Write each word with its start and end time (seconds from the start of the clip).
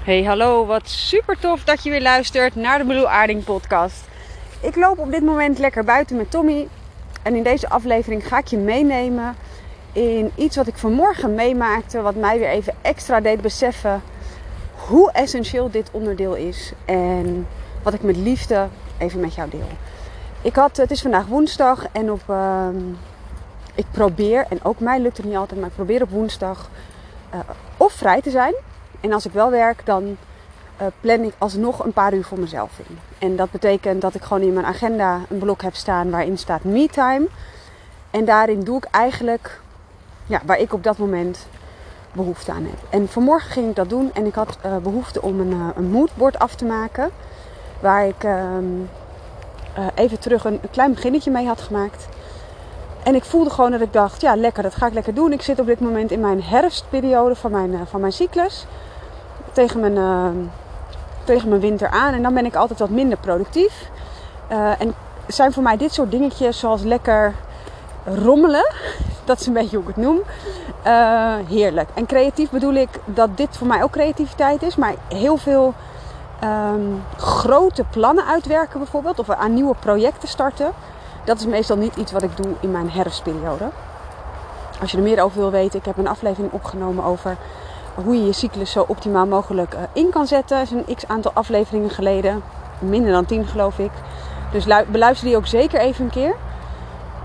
Hey, 0.00 0.24
hallo. 0.24 0.66
Wat 0.66 0.88
super 0.88 1.38
tof 1.38 1.64
dat 1.64 1.82
je 1.82 1.90
weer 1.90 2.02
luistert 2.02 2.54
naar 2.54 2.78
de 2.78 2.84
Blue 2.84 3.06
Aarding 3.06 3.44
podcast. 3.44 4.04
Ik 4.60 4.76
loop 4.76 4.98
op 4.98 5.10
dit 5.10 5.22
moment 5.22 5.58
lekker 5.58 5.84
buiten 5.84 6.16
met 6.16 6.30
Tommy. 6.30 6.68
En 7.22 7.34
in 7.34 7.42
deze 7.42 7.68
aflevering 7.68 8.26
ga 8.26 8.38
ik 8.38 8.46
je 8.46 8.56
meenemen 8.56 9.36
in 9.92 10.30
iets 10.34 10.56
wat 10.56 10.66
ik 10.66 10.76
vanmorgen 10.76 11.34
meemaakte. 11.34 12.00
Wat 12.00 12.14
mij 12.14 12.38
weer 12.38 12.48
even 12.48 12.74
extra 12.82 13.20
deed 13.20 13.40
beseffen 13.40 14.02
hoe 14.88 15.12
essentieel 15.12 15.70
dit 15.70 15.88
onderdeel 15.90 16.34
is. 16.34 16.72
En 16.84 17.46
wat 17.82 17.94
ik 17.94 18.02
met 18.02 18.16
liefde 18.16 18.68
even 18.98 19.20
met 19.20 19.34
jou 19.34 19.50
deel. 19.50 19.68
Ik 20.42 20.54
had, 20.54 20.76
het 20.76 20.90
is 20.90 21.02
vandaag 21.02 21.26
woensdag 21.26 21.86
en 21.92 22.12
op, 22.12 22.22
ehm, 22.26 22.78
ik 23.74 23.86
probeer, 23.90 24.46
en 24.48 24.64
ook 24.64 24.80
mij 24.80 25.00
lukt 25.00 25.16
het 25.16 25.26
niet 25.26 25.36
altijd, 25.36 25.60
maar 25.60 25.68
ik 25.68 25.74
probeer 25.74 26.02
op 26.02 26.10
woensdag 26.10 26.70
uh, 27.34 27.40
of 27.76 27.92
vrij 27.92 28.20
te 28.20 28.30
zijn. 28.30 28.54
En 29.00 29.12
als 29.12 29.26
ik 29.26 29.32
wel 29.32 29.50
werk, 29.50 29.86
dan 29.86 30.16
uh, 30.80 30.86
plan 31.00 31.20
ik 31.20 31.34
alsnog 31.38 31.84
een 31.84 31.92
paar 31.92 32.14
uur 32.14 32.24
voor 32.24 32.38
mezelf 32.38 32.78
in. 32.88 32.98
En 33.18 33.36
dat 33.36 33.50
betekent 33.50 34.00
dat 34.00 34.14
ik 34.14 34.22
gewoon 34.22 34.42
in 34.42 34.52
mijn 34.52 34.66
agenda 34.66 35.20
een 35.28 35.38
blok 35.38 35.62
heb 35.62 35.74
staan 35.74 36.10
waarin 36.10 36.38
staat 36.38 36.64
me 36.64 36.88
time. 36.88 37.28
En 38.10 38.24
daarin 38.24 38.60
doe 38.60 38.76
ik 38.76 38.84
eigenlijk 38.90 39.60
ja, 40.26 40.40
waar 40.44 40.58
ik 40.58 40.72
op 40.72 40.84
dat 40.84 40.98
moment 40.98 41.46
behoefte 42.12 42.52
aan 42.52 42.64
heb. 42.64 42.78
En 42.90 43.08
vanmorgen 43.08 43.50
ging 43.50 43.68
ik 43.68 43.76
dat 43.76 43.88
doen 43.88 44.10
en 44.14 44.26
ik 44.26 44.34
had 44.34 44.58
uh, 44.66 44.76
behoefte 44.76 45.22
om 45.22 45.40
een, 45.40 45.50
uh, 45.50 45.68
een 45.74 45.90
moodboard 45.90 46.38
af 46.38 46.54
te 46.54 46.64
maken. 46.64 47.10
Waar 47.80 48.06
ik 48.06 48.24
uh, 48.24 49.86
even 49.94 50.18
terug 50.18 50.44
een, 50.44 50.58
een, 50.62 50.70
klein 50.70 50.94
beginnetje 50.94 51.30
mee 51.30 51.46
had 51.46 51.60
gemaakt. 51.60 52.08
En 53.02 53.14
ik 53.14 53.24
voelde 53.24 53.50
gewoon 53.50 53.70
dat 53.70 53.80
ik 53.80 53.92
dacht, 53.92 54.20
ja 54.20 54.36
lekker, 54.36 54.62
dat 54.62 54.74
ga 54.74 54.86
ik 54.86 54.92
lekker 54.92 55.14
doen. 55.14 55.32
Ik 55.32 55.42
zit 55.42 55.60
op 55.60 55.66
dit 55.66 55.80
moment 55.80 56.10
in 56.10 56.20
mijn 56.20 56.42
herfstperiode 56.42 57.34
van 57.34 57.50
mijn, 57.50 57.86
van 57.86 58.00
mijn 58.00 58.12
cyclus. 58.12 58.66
Tegen 59.52 59.80
mijn, 59.80 60.50
tegen 61.24 61.48
mijn 61.48 61.60
winter 61.60 61.88
aan. 61.88 62.14
En 62.14 62.22
dan 62.22 62.34
ben 62.34 62.44
ik 62.44 62.54
altijd 62.54 62.78
wat 62.78 62.90
minder 62.90 63.18
productief. 63.18 63.90
en 64.78 64.94
zijn 65.26 65.52
voor 65.52 65.62
mij 65.62 65.76
dit 65.76 65.92
soort 65.92 66.10
dingetjes 66.10 66.58
zoals 66.58 66.82
lekker 66.82 67.34
rommelen. 68.04 68.72
Dat 69.24 69.40
is 69.40 69.46
een 69.46 69.52
beetje 69.52 69.76
hoe 69.76 69.88
ik 69.88 69.94
het 69.94 70.04
noem. 70.04 70.20
Uh, 70.86 71.34
heerlijk. 71.48 71.88
En 71.94 72.06
creatief 72.06 72.50
bedoel 72.50 72.74
ik 72.74 72.88
dat 73.04 73.36
dit 73.36 73.56
voor 73.56 73.66
mij 73.66 73.82
ook 73.82 73.90
creativiteit 73.90 74.62
is. 74.62 74.76
Maar 74.76 74.94
heel 75.08 75.36
veel 75.36 75.74
um, 76.44 77.02
grote 77.16 77.84
plannen 77.90 78.26
uitwerken 78.26 78.78
bijvoorbeeld. 78.78 79.18
Of 79.18 79.30
aan 79.30 79.54
nieuwe 79.54 79.74
projecten 79.78 80.28
starten. 80.28 80.72
Dat 81.24 81.38
is 81.38 81.46
meestal 81.46 81.76
niet 81.76 81.96
iets 81.96 82.12
wat 82.12 82.22
ik 82.22 82.36
doe 82.36 82.54
in 82.60 82.70
mijn 82.70 82.90
herfstperiode. 82.90 83.68
Als 84.80 84.90
je 84.90 84.96
er 84.96 85.02
meer 85.02 85.22
over 85.22 85.38
wil 85.40 85.50
weten. 85.50 85.78
Ik 85.78 85.84
heb 85.84 85.98
een 85.98 86.08
aflevering 86.08 86.52
opgenomen 86.52 87.04
over 87.04 87.36
hoe 87.94 88.14
je 88.14 88.24
je 88.24 88.32
cyclus 88.32 88.70
zo 88.70 88.84
optimaal 88.88 89.26
mogelijk 89.26 89.74
uh, 89.74 89.80
in 89.92 90.10
kan 90.10 90.26
zetten. 90.26 90.58
Dat 90.58 90.66
is 90.66 90.72
een 90.72 90.96
x 90.96 91.06
aantal 91.06 91.32
afleveringen 91.34 91.90
geleden. 91.90 92.42
Minder 92.78 93.12
dan 93.12 93.24
10 93.24 93.46
geloof 93.46 93.78
ik. 93.78 93.90
Dus 94.52 94.64
beluister 94.90 95.26
die 95.26 95.36
ook 95.36 95.46
zeker 95.46 95.80
even 95.80 96.04
een 96.04 96.10
keer. 96.10 96.34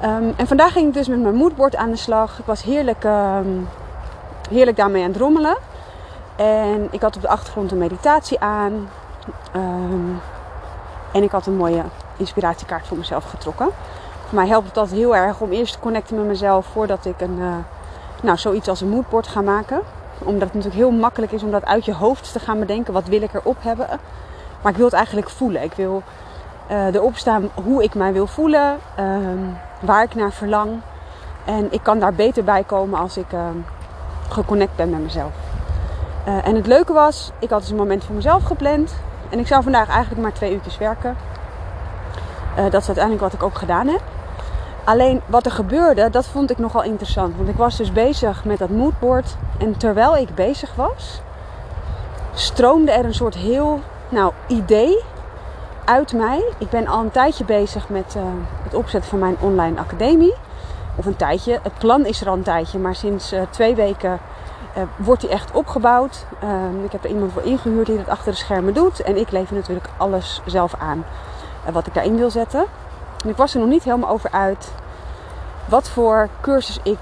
Um, 0.03 0.33
en 0.37 0.47
vandaag 0.47 0.71
ging 0.71 0.87
ik 0.87 0.93
dus 0.93 1.07
met 1.07 1.21
mijn 1.21 1.35
moodboard 1.35 1.75
aan 1.75 1.89
de 1.89 1.95
slag. 1.95 2.39
Ik 2.39 2.45
was 2.45 2.63
heerlijk, 2.63 3.03
um, 3.03 3.67
heerlijk 4.49 4.77
daarmee 4.77 5.03
aan 5.03 5.09
het 5.11 5.17
rommelen. 5.17 5.57
En 6.35 6.87
ik 6.91 7.01
had 7.01 7.15
op 7.15 7.21
de 7.21 7.27
achtergrond 7.27 7.71
een 7.71 7.77
meditatie 7.77 8.39
aan. 8.39 8.89
Um, 9.55 10.21
en 11.11 11.23
ik 11.23 11.31
had 11.31 11.45
een 11.45 11.55
mooie 11.55 11.83
inspiratiekaart 12.17 12.87
voor 12.87 12.97
mezelf 12.97 13.23
getrokken. 13.23 13.69
Voor 14.25 14.35
mij 14.35 14.47
helpt 14.47 14.77
altijd 14.77 14.97
heel 14.97 15.15
erg 15.15 15.39
om 15.39 15.51
eerst 15.51 15.73
te 15.73 15.79
connecten 15.79 16.15
met 16.15 16.25
mezelf 16.25 16.65
voordat 16.65 17.05
ik 17.05 17.21
een, 17.21 17.37
uh, 17.39 17.55
nou, 18.21 18.37
zoiets 18.37 18.67
als 18.67 18.81
een 18.81 18.89
moodboard 18.89 19.27
ga 19.27 19.41
maken. 19.41 19.81
Omdat 20.19 20.41
het 20.41 20.53
natuurlijk 20.53 20.75
heel 20.75 20.91
makkelijk 20.91 21.31
is 21.31 21.43
om 21.43 21.51
dat 21.51 21.65
uit 21.65 21.85
je 21.85 21.93
hoofd 21.93 22.31
te 22.31 22.39
gaan 22.39 22.59
bedenken. 22.59 22.93
Wat 22.93 23.07
wil 23.07 23.21
ik 23.21 23.33
erop 23.33 23.57
hebben? 23.59 23.87
Maar 24.61 24.71
ik 24.71 24.77
wil 24.77 24.85
het 24.85 24.95
eigenlijk 24.95 25.29
voelen. 25.29 25.63
Ik 25.63 25.73
wil 25.73 26.03
uh, 26.71 26.93
erop 26.93 27.17
staan 27.17 27.49
hoe 27.53 27.83
ik 27.83 27.95
mij 27.95 28.13
wil 28.13 28.27
voelen, 28.27 28.77
um, 28.99 29.57
waar 29.79 30.03
ik 30.03 30.15
naar 30.15 30.31
verlang. 30.31 30.81
En 31.45 31.67
ik 31.71 31.83
kan 31.83 31.99
daar 31.99 32.13
beter 32.13 32.43
bij 32.43 32.63
komen 32.63 32.99
als 32.99 33.17
ik 33.17 33.31
uh, 33.33 33.39
geconnect 34.29 34.75
ben 34.75 34.89
met 34.89 35.01
mezelf. 35.01 35.33
Uh, 36.27 36.47
en 36.47 36.55
het 36.55 36.67
leuke 36.67 36.93
was, 36.93 37.31
ik 37.39 37.49
had 37.49 37.59
dus 37.59 37.69
een 37.69 37.75
moment 37.75 38.03
voor 38.03 38.15
mezelf 38.15 38.43
gepland. 38.43 38.95
En 39.29 39.39
ik 39.39 39.47
zou 39.47 39.63
vandaag 39.63 39.89
eigenlijk 39.89 40.21
maar 40.21 40.33
twee 40.33 40.53
uurtjes 40.53 40.77
werken. 40.77 41.15
dat 42.55 42.81
is 42.81 42.87
uiteindelijk 42.87 43.23
wat 43.23 43.33
ik 43.33 43.43
ook 43.43 43.57
gedaan 43.57 43.87
heb. 43.87 44.01
Alleen 44.85 45.21
wat 45.25 45.45
er 45.45 45.51
gebeurde, 45.51 46.09
dat 46.09 46.25
vond 46.25 46.51
ik 46.51 46.57
nogal 46.57 46.83
interessant. 46.83 47.35
Want 47.35 47.49
ik 47.49 47.55
was 47.55 47.77
dus 47.77 47.91
bezig 47.91 48.45
met 48.45 48.57
dat 48.57 48.69
moodboard. 48.69 49.35
En 49.57 49.77
terwijl 49.77 50.17
ik 50.17 50.35
bezig 50.35 50.75
was, 50.75 51.21
stroomde 52.33 52.91
er 52.91 53.05
een 53.05 53.13
soort 53.13 53.35
heel 53.35 53.79
nou, 54.09 54.31
idee 54.47 55.03
uit 55.85 56.13
mij. 56.13 56.43
Ik 56.57 56.69
ben 56.69 56.87
al 56.87 56.99
een 56.99 57.11
tijdje 57.11 57.45
bezig 57.45 57.89
met 57.89 58.13
uh, 58.17 58.23
het 58.63 58.73
opzetten 58.73 59.09
van 59.09 59.19
mijn 59.19 59.35
online 59.39 59.79
academie. 59.79 60.33
Of 60.95 61.05
een 61.05 61.15
tijdje. 61.15 61.59
Het 61.63 61.77
plan 61.77 62.05
is 62.05 62.21
er 62.21 62.27
al 62.27 62.33
een 62.33 62.43
tijdje, 62.43 62.79
maar 62.79 62.95
sinds 62.95 63.33
uh, 63.33 63.41
twee 63.49 63.75
weken 63.75 64.19
uh, 64.77 64.83
wordt 64.95 65.21
die 65.21 65.29
echt 65.29 65.51
opgebouwd. 65.51 66.25
Ehm, 66.41 66.83
ik 66.83 66.91
heb 66.91 67.03
er 67.03 67.09
iemand 67.09 67.31
voor 67.31 67.43
ingehuurd 67.43 67.85
die 67.85 67.97
dat 67.97 68.09
achter 68.09 68.31
de 68.31 68.37
schermen 68.37 68.73
doet. 68.73 69.01
En 69.01 69.17
ik 69.17 69.31
lever 69.31 69.55
natuurlijk 69.55 69.89
alles 69.97 70.41
zelf 70.45 70.73
aan 70.77 71.05
wat 71.71 71.87
ik 71.87 71.93
daarin 71.93 72.17
wil 72.17 72.29
zetten. 72.29 72.65
Ik 73.25 73.37
was 73.37 73.53
er 73.53 73.59
nog 73.59 73.69
niet 73.69 73.83
helemaal 73.83 74.09
over 74.09 74.31
uit 74.31 74.71
wat 75.65 75.89
voor 75.89 76.29
cursus 76.41 76.79
ik 76.83 76.99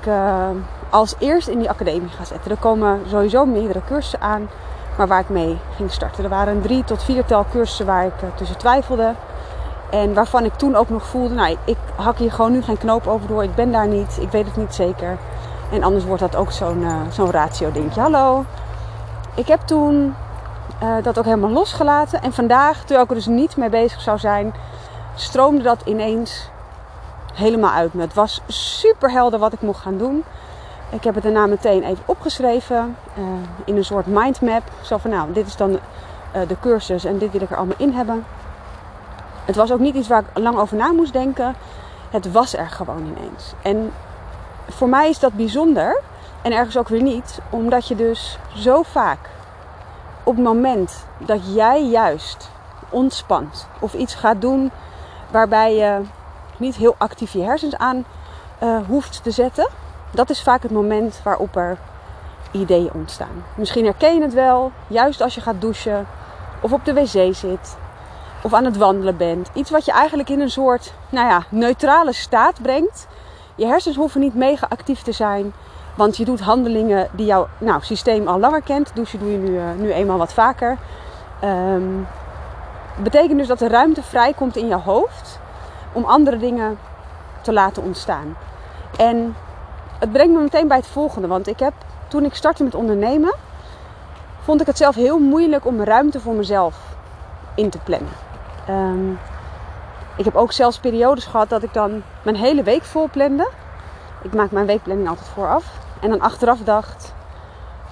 als 0.89 1.15
eerst 1.19 1.47
in 1.47 1.59
die 1.59 1.69
academie 1.69 2.09
ga 2.09 2.25
zetten. 2.25 2.51
Er 2.51 2.57
komen 2.57 2.99
sowieso 3.07 3.45
meerdere 3.45 3.81
cursussen 3.87 4.21
aan 4.21 4.49
maar 4.97 5.07
waar 5.07 5.19
ik 5.19 5.29
mee 5.29 5.57
ging 5.75 5.91
starten. 5.91 6.23
Er 6.23 6.29
waren 6.29 6.61
drie 6.61 6.83
tot 6.83 7.03
viertal 7.03 7.45
cursussen 7.51 7.85
waar 7.85 8.05
ik 8.05 8.21
uh, 8.23 8.29
tussen 8.35 8.57
twijfelde. 8.57 9.13
En 9.89 10.13
waarvan 10.13 10.45
ik 10.45 10.53
toen 10.53 10.75
ook 10.75 10.89
nog 10.89 11.05
voelde, 11.05 11.33
nou, 11.33 11.57
ik, 11.65 11.77
hak 11.95 12.17
hier 12.17 12.31
gewoon 12.31 12.51
nu 12.51 12.61
geen 12.61 12.77
knoop 12.77 13.07
over 13.07 13.27
door. 13.27 13.43
Ik 13.43 13.55
ben 13.55 13.71
daar 13.71 13.87
niet, 13.87 14.17
ik 14.21 14.31
weet 14.31 14.45
het 14.45 14.55
niet 14.55 14.73
zeker. 14.73 15.17
En 15.71 15.83
anders 15.83 16.05
wordt 16.05 16.21
dat 16.21 16.35
ook 16.35 16.51
zo'n 16.51 16.81
uh, 16.81 16.95
zo'n 17.09 17.31
ratio 17.31 17.71
dingetje. 17.71 18.01
Hallo. 18.01 18.45
Ik 19.35 19.47
heb 19.47 19.59
toen 19.59 20.15
dat 21.03 21.17
ook 21.17 21.25
helemaal 21.25 21.49
losgelaten. 21.49 22.21
En 22.21 22.33
vandaag, 22.33 22.77
terwijl 22.79 23.03
ik 23.03 23.09
er 23.09 23.15
dus 23.15 23.25
niet 23.25 23.57
mee 23.57 23.69
bezig 23.69 24.01
zou 24.01 24.17
zijn, 24.17 24.53
stroomde 25.15 25.63
dat 25.63 25.81
ineens 25.85 26.49
helemaal 27.33 27.71
uit 27.71 27.93
me. 27.93 28.01
Het 28.01 28.13
was 28.13 28.41
super 28.47 29.11
helder 29.11 29.39
wat 29.39 29.53
ik 29.53 29.61
mocht 29.61 29.81
gaan 29.81 29.97
doen. 29.97 30.23
Ik 30.89 31.03
heb 31.03 31.13
het 31.13 31.23
daarna 31.23 31.45
meteen 31.45 31.83
even 31.83 32.03
opgeschreven 32.05 32.97
uh, 33.17 33.23
in 33.65 33.77
een 33.77 33.85
soort 33.85 34.05
mindmap. 34.05 34.63
Zo 34.81 34.97
van 34.97 35.09
nou, 35.09 35.33
dit 35.33 35.47
is 35.47 35.55
dan 35.55 35.71
uh, 35.71 35.79
de 36.47 36.59
cursus 36.59 37.05
en 37.05 37.17
dit 37.17 37.31
wil 37.31 37.41
ik 37.41 37.51
er 37.51 37.57
allemaal 37.57 37.77
in 37.77 37.93
hebben. 37.93 38.25
Het 39.45 39.55
was 39.55 39.71
ook 39.71 39.79
niet 39.79 39.95
iets 39.95 40.07
waar 40.07 40.23
ik 40.33 40.37
lang 40.43 40.57
over 40.57 40.77
na 40.77 40.91
moest 40.91 41.13
denken. 41.13 41.55
Het 42.09 42.31
was 42.31 42.55
er 42.55 42.69
gewoon 42.69 43.05
ineens. 43.05 43.53
En 43.61 43.91
voor 44.69 44.89
mij 44.89 45.09
is 45.09 45.19
dat 45.19 45.33
bijzonder 45.33 46.01
en 46.41 46.51
ergens 46.51 46.77
ook 46.77 46.87
weer 46.87 47.01
niet, 47.01 47.39
omdat 47.49 47.87
je 47.87 47.95
dus 47.95 48.37
zo 48.55 48.81
vaak 48.81 49.29
op 50.23 50.35
het 50.35 50.43
moment 50.43 51.05
dat 51.17 51.53
jij 51.53 51.85
juist 51.85 52.49
ontspant 52.89 53.67
of 53.79 53.93
iets 53.93 54.15
gaat 54.15 54.41
doen 54.41 54.71
waarbij 55.33 55.75
je 55.75 56.01
niet 56.57 56.75
heel 56.75 56.95
actief 56.97 57.33
je 57.33 57.41
hersens 57.41 57.75
aan 57.77 58.05
uh, 58.63 58.77
hoeft 58.87 59.23
te 59.23 59.31
zetten, 59.31 59.67
dat 60.11 60.29
is 60.29 60.43
vaak 60.43 60.63
het 60.63 60.71
moment 60.71 61.19
waarop 61.23 61.55
er 61.55 61.77
ideeën 62.51 62.89
ontstaan. 62.93 63.43
Misschien 63.55 63.85
herken 63.85 64.15
je 64.15 64.21
het 64.21 64.33
wel, 64.33 64.71
juist 64.87 65.21
als 65.21 65.35
je 65.35 65.41
gaat 65.41 65.61
douchen 65.61 66.07
of 66.61 66.73
op 66.73 66.85
de 66.85 66.93
wc 66.93 67.35
zit 67.35 67.77
of 68.43 68.53
aan 68.53 68.65
het 68.65 68.77
wandelen 68.77 69.17
bent. 69.17 69.49
Iets 69.53 69.69
wat 69.69 69.85
je 69.85 69.91
eigenlijk 69.91 70.29
in 70.29 70.41
een 70.41 70.51
soort 70.51 70.93
nou 71.09 71.27
ja, 71.27 71.43
neutrale 71.49 72.13
staat 72.13 72.61
brengt. 72.61 73.07
Je 73.55 73.65
hersens 73.65 73.95
hoeven 73.95 74.21
niet 74.21 74.35
mega 74.35 74.67
actief 74.69 75.01
te 75.01 75.11
zijn, 75.11 75.53
want 75.95 76.17
je 76.17 76.25
doet 76.25 76.41
handelingen 76.41 77.07
die 77.11 77.25
jouw 77.25 77.47
nou, 77.57 77.83
systeem 77.83 78.27
al 78.27 78.39
langer 78.39 78.61
kent. 78.61 78.91
Douchen 78.95 79.19
doe 79.19 79.31
je 79.31 79.37
nu, 79.37 79.49
uh, 79.49 79.63
nu 79.77 79.91
eenmaal 79.91 80.17
wat 80.17 80.33
vaker. 80.33 80.77
Um, 81.43 82.07
betekent 82.95 83.37
dus 83.37 83.47
dat 83.47 83.61
er 83.61 83.69
ruimte 83.69 84.03
vrijkomt 84.03 84.55
in 84.55 84.67
je 84.67 84.75
hoofd 84.75 85.39
om 85.91 86.05
andere 86.05 86.37
dingen 86.37 86.77
te 87.41 87.53
laten 87.53 87.83
ontstaan. 87.83 88.35
En 88.97 89.35
het 89.99 90.11
brengt 90.11 90.33
me 90.33 90.41
meteen 90.41 90.67
bij 90.67 90.77
het 90.77 90.87
volgende. 90.87 91.27
Want 91.27 91.47
ik 91.47 91.59
heb, 91.59 91.73
toen 92.07 92.25
ik 92.25 92.35
startte 92.35 92.63
met 92.63 92.75
ondernemen, 92.75 93.33
vond 94.41 94.61
ik 94.61 94.67
het 94.67 94.77
zelf 94.77 94.95
heel 94.95 95.19
moeilijk 95.19 95.65
om 95.65 95.83
ruimte 95.83 96.19
voor 96.19 96.33
mezelf 96.33 96.77
in 97.55 97.69
te 97.69 97.77
plannen. 97.77 98.11
Um, 98.69 99.19
ik 100.15 100.25
heb 100.25 100.35
ook 100.35 100.51
zelfs 100.51 100.77
periodes 100.79 101.25
gehad 101.25 101.49
dat 101.49 101.63
ik 101.63 101.73
dan 101.73 102.03
mijn 102.21 102.35
hele 102.35 102.63
week 102.63 102.83
vol 102.83 103.09
plande. 103.11 103.49
Ik 104.21 104.33
maak 104.33 104.51
mijn 104.51 104.65
weekplanning 104.65 105.09
altijd 105.09 105.27
vooraf. 105.27 105.65
En 105.99 106.09
dan 106.09 106.21
achteraf 106.21 106.59
dacht, 106.59 107.13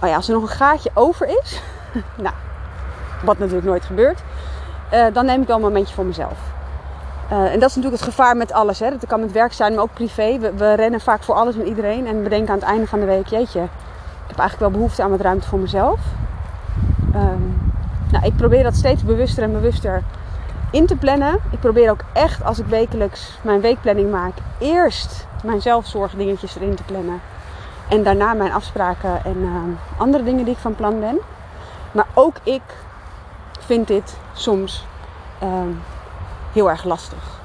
oh 0.01 0.09
ja, 0.09 0.15
als 0.15 0.27
er 0.27 0.33
nog 0.33 0.43
een 0.43 0.49
gaatje 0.49 0.91
over 0.93 1.27
is, 1.27 1.61
nou, 2.15 2.35
wat 3.23 3.37
natuurlijk 3.37 3.67
nooit 3.67 3.85
gebeurt, 3.85 4.23
uh, 4.93 5.05
dan 5.13 5.25
neem 5.25 5.41
ik 5.41 5.47
wel 5.47 5.55
een 5.55 5.61
momentje 5.61 5.95
voor 5.95 6.05
mezelf. 6.05 6.39
Uh, 7.31 7.37
en 7.37 7.59
dat 7.59 7.69
is 7.69 7.75
natuurlijk 7.75 8.03
het 8.03 8.13
gevaar 8.13 8.37
met 8.37 8.53
alles. 8.53 8.79
Hè. 8.79 8.89
Dat 8.89 9.05
kan 9.07 9.19
met 9.19 9.31
werk 9.31 9.53
zijn, 9.53 9.73
maar 9.73 9.83
ook 9.83 9.93
privé. 9.93 10.39
We, 10.39 10.53
we, 10.53 10.73
rennen 10.73 11.01
vaak 11.01 11.23
voor 11.23 11.35
alles 11.35 11.55
en 11.55 11.67
iedereen. 11.67 12.07
En 12.07 12.23
we 12.23 12.29
denken 12.29 12.53
aan 12.53 12.59
het 12.59 12.67
einde 12.67 12.87
van 12.87 12.99
de 12.99 13.05
week, 13.05 13.27
jeetje, 13.27 13.61
ik 13.61 14.27
heb 14.27 14.37
eigenlijk 14.37 14.59
wel 14.59 14.71
behoefte 14.71 15.03
aan 15.03 15.09
wat 15.09 15.21
ruimte 15.21 15.47
voor 15.47 15.59
mezelf. 15.59 15.99
Um, 17.15 17.71
Nou, 18.11 18.25
ik 18.25 18.35
probeer 18.35 18.63
dat 18.63 18.75
steeds 18.75 19.03
bewuster 19.03 19.43
en 19.43 19.51
bewuster 19.51 20.03
in 20.71 20.85
te 20.85 20.95
plannen. 20.95 21.39
Ik 21.49 21.59
probeer 21.59 21.91
ook 21.91 22.03
echt 22.13 22.43
als 22.43 22.59
ik 22.59 22.65
wekelijks 22.65 23.39
mijn 23.41 23.61
weekplanning 23.61 24.11
maak, 24.11 24.33
eerst 24.59 25.27
mijn 25.43 25.61
zelfzorgdingetjes 25.61 26.55
erin 26.55 26.75
te 26.75 26.83
plannen. 26.83 27.21
En 27.89 28.03
daarna 28.03 28.33
mijn 28.33 28.53
afspraken 28.53 29.25
en 29.25 29.37
uh, 29.37 29.51
andere 29.97 30.23
dingen 30.23 30.45
die 30.45 30.53
ik 30.53 30.59
van 30.59 30.75
plan 30.75 30.99
ben. 30.99 31.19
Maar 31.91 32.07
ook 32.13 32.35
ik 32.43 32.61
vind 33.65 33.87
dit 33.87 34.17
soms 34.33 34.85
uh, 35.43 35.49
heel 36.53 36.69
erg 36.69 36.83
lastig. 36.83 37.39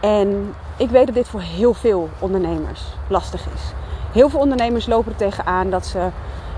En 0.00 0.54
ik 0.76 0.90
weet 0.90 1.06
dat 1.06 1.14
dit 1.14 1.28
voor 1.28 1.40
heel 1.40 1.74
veel 1.74 2.08
ondernemers 2.18 2.82
lastig 3.06 3.46
is. 3.54 3.72
Heel 4.12 4.28
veel 4.28 4.40
ondernemers 4.40 4.86
lopen 4.86 5.12
er 5.12 5.18
tegenaan 5.18 5.70
dat 5.70 5.86
ze 5.86 6.08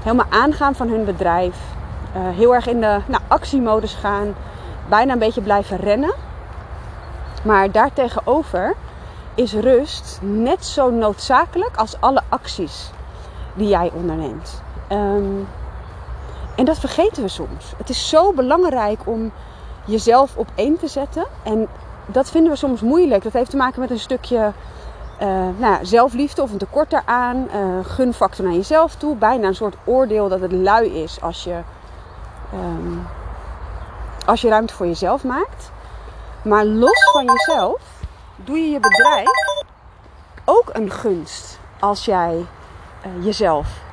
helemaal 0.03 0.27
aangaan 0.29 0.75
van 0.75 0.89
hun 0.89 1.05
bedrijf. 1.05 1.57
Uh, 2.17 2.23
heel 2.37 2.55
erg 2.55 2.67
in 2.67 2.81
de 2.81 3.01
nou, 3.07 3.23
actiemodus 3.29 3.95
gaan. 3.95 4.35
Bijna 4.89 5.13
een 5.13 5.19
beetje 5.19 5.41
blijven 5.41 5.77
rennen. 5.77 6.15
Maar 7.43 7.71
daartegenover 7.71 8.75
is 9.35 9.53
rust 9.53 10.19
net 10.23 10.65
zo 10.65 10.91
noodzakelijk 10.91 11.77
als 11.77 12.01
alle 12.01 12.23
acties 12.29 12.91
die 13.55 13.69
jij 13.69 13.91
onderneemt. 13.95 14.63
Um, 14.89 15.47
en 16.57 16.65
dat 16.65 16.79
vergeten 16.79 17.23
we 17.23 17.29
soms. 17.29 17.73
Het 17.77 17.89
is 17.89 18.09
zo 18.09 18.33
belangrijk 18.33 19.01
om 19.05 19.33
jezelf 19.85 20.37
op 20.37 20.49
één 20.55 20.79
te 20.79 20.89
zetten. 20.89 21.27
En 21.43 21.69
dat 22.07 22.31
vinden 22.31 22.53
we 22.53 22.59
soms 22.59 22.81
moeilijk. 22.81 23.23
Dat 23.23 23.33
heeft 23.33 23.51
te 23.51 23.57
maken 23.57 23.81
met 23.81 23.91
een 23.91 23.99
stukje 23.99 24.53
uh, 25.23 25.49
nou, 25.57 25.85
zelfliefde 25.85 26.43
of 26.43 26.53
een 26.53 26.59
tekort 26.59 26.91
daaraan. 26.91 27.49
Uh, 27.55 27.85
gunfactor 27.85 28.45
naar 28.45 28.55
jezelf 28.55 28.95
toe. 28.95 29.17
Bijna 29.17 29.47
een 29.47 29.55
soort 29.55 29.77
oordeel 29.85 30.29
dat 30.29 30.41
het 30.41 30.53
lui 30.53 31.03
is 31.03 31.21
als 31.21 31.45
je, 31.45 31.61
um, 32.55 33.07
als 34.27 34.41
je 34.41 34.49
ruimte 34.49 34.75
voor 34.75 34.87
jezelf 34.87 35.25
maakt. 35.25 35.71
Maar 36.43 36.65
los 36.65 37.11
van 37.13 37.25
jezelf 37.25 37.81
doe 38.37 38.57
je 38.57 38.71
je 38.71 38.81
bedrijf 38.81 39.29
ook 40.45 40.71
een 40.73 40.91
gunst 40.91 41.59
als 41.81 42.05
jij 42.05 42.47
uh, 43.07 43.25
jezelf 43.25 43.84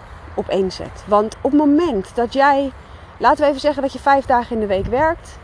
op 0.41 0.49
één 0.49 0.71
zet. 0.71 1.03
Want 1.07 1.35
op 1.41 1.51
het 1.51 1.59
moment 1.59 2.15
dat 2.15 2.33
jij, 2.33 2.71
laten 3.17 3.43
we 3.43 3.49
even 3.49 3.61
zeggen 3.61 3.81
dat 3.81 3.93
je 3.93 3.99
vijf 3.99 4.25
dagen 4.25 4.55
in 4.55 4.59
de 4.59 4.67
week 4.67 4.85
werkt. 4.85 5.39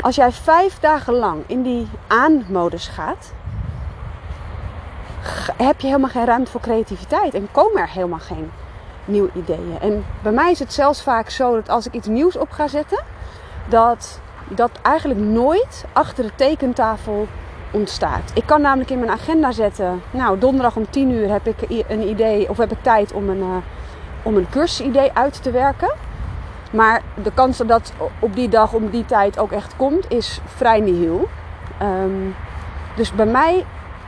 Als 0.00 0.16
jij 0.16 0.32
vijf 0.32 0.78
dagen 0.78 1.14
lang 1.14 1.44
in 1.46 1.62
die 1.62 1.88
aanmodus 2.06 2.88
gaat, 2.88 3.32
heb 5.56 5.80
je 5.80 5.86
helemaal 5.86 6.10
geen 6.10 6.24
ruimte 6.24 6.50
voor 6.50 6.60
creativiteit 6.60 7.34
en 7.34 7.48
komen 7.52 7.80
er 7.80 7.90
helemaal 7.90 8.18
geen 8.18 8.50
nieuwe 9.04 9.30
ideeën. 9.34 9.78
En 9.80 10.04
bij 10.22 10.32
mij 10.32 10.50
is 10.50 10.58
het 10.58 10.72
zelfs 10.72 11.02
vaak 11.02 11.30
zo 11.30 11.54
dat 11.54 11.68
als 11.68 11.86
ik 11.86 11.92
iets 11.92 12.06
nieuws 12.06 12.36
op 12.36 12.50
ga 12.50 12.68
zetten, 12.68 13.04
dat 13.68 14.20
dat 14.48 14.70
eigenlijk 14.82 15.20
nooit 15.20 15.84
achter 15.92 16.24
de 16.24 16.34
tekentafel 16.34 17.26
ontstaat. 17.72 18.30
Ik 18.34 18.46
kan 18.46 18.60
namelijk 18.60 18.90
in 18.90 18.98
mijn 18.98 19.10
agenda 19.10 19.52
zetten, 19.52 20.02
nou 20.10 20.38
donderdag 20.38 20.76
om 20.76 20.90
10 20.90 21.10
uur 21.10 21.30
heb 21.30 21.46
ik 21.46 21.84
een 21.88 22.08
idee 22.08 22.48
of 22.48 22.56
heb 22.56 22.72
ik 22.72 22.82
tijd 22.82 23.12
om 23.12 23.28
een, 23.28 23.38
uh, 23.38 23.56
om 24.22 24.36
een 24.36 24.46
cursusidee 24.50 25.10
uit 25.12 25.42
te 25.42 25.50
werken. 25.50 25.94
Maar 26.72 27.02
de 27.22 27.32
kans 27.34 27.56
dat 27.56 27.68
dat 27.68 27.92
op 28.18 28.34
die 28.34 28.48
dag, 28.48 28.72
om 28.72 28.90
die 28.90 29.04
tijd 29.04 29.38
ook 29.38 29.52
echt 29.52 29.76
komt, 29.76 30.10
is 30.10 30.40
vrij 30.44 30.80
nihil. 30.80 31.28
Um, 31.82 32.34
dus 32.96 33.12
bij 33.12 33.26
mij 33.26 33.64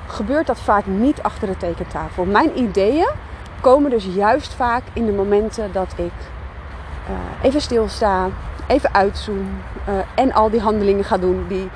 gebeurt 0.06 0.46
dat 0.46 0.58
vaak 0.58 0.86
niet 0.86 1.22
achter 1.22 1.48
de 1.48 1.56
tekentafel. 1.56 2.24
Mijn 2.24 2.58
ideeën 2.58 3.08
komen 3.60 3.90
dus 3.90 4.04
juist 4.04 4.54
vaak 4.54 4.82
in 4.92 5.06
de 5.06 5.12
momenten 5.12 5.72
dat 5.72 5.92
ik 5.96 6.12
uh, 7.10 7.16
even 7.42 7.60
stilsta, 7.60 8.28
even 8.66 8.94
uitzoom 8.94 9.48
uh, 9.88 9.94
en 10.14 10.32
al 10.32 10.50
die 10.50 10.60
handelingen 10.60 11.04
ga 11.04 11.18
doen 11.18 11.44
die 11.48 11.70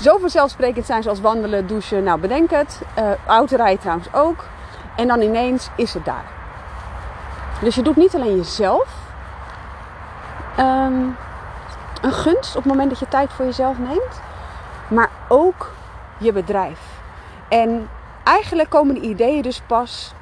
zo 0.00 0.18
vanzelfsprekend 0.18 0.86
zijn 0.86 1.02
zoals 1.02 1.20
wandelen, 1.20 1.66
douchen, 1.66 2.04
nou 2.04 2.20
bedenk 2.20 2.50
het. 2.50 2.82
Uh, 2.98 3.04
autorijden 3.26 3.80
trouwens 3.80 4.08
ook. 4.12 4.44
En 4.96 5.06
dan 5.06 5.20
ineens 5.20 5.68
is 5.76 5.94
het 5.94 6.04
daar. 6.04 6.24
Dus 7.60 7.74
je 7.74 7.82
doet 7.82 7.96
niet 7.96 8.14
alleen 8.14 8.36
jezelf 8.36 8.88
um, 10.58 11.16
een 12.02 12.12
gunst 12.12 12.56
op 12.56 12.62
het 12.62 12.72
moment 12.72 12.90
dat 12.90 12.98
je 12.98 13.08
tijd 13.08 13.32
voor 13.32 13.44
jezelf 13.44 13.78
neemt, 13.78 14.20
maar 14.88 15.10
ook 15.28 15.70
je 16.18 16.32
bedrijf. 16.32 16.80
En 17.48 17.88
eigenlijk 18.22 18.70
komen 18.70 18.94
de 18.94 19.00
ideeën 19.00 19.42
dus 19.42 19.60
pas 19.66 20.14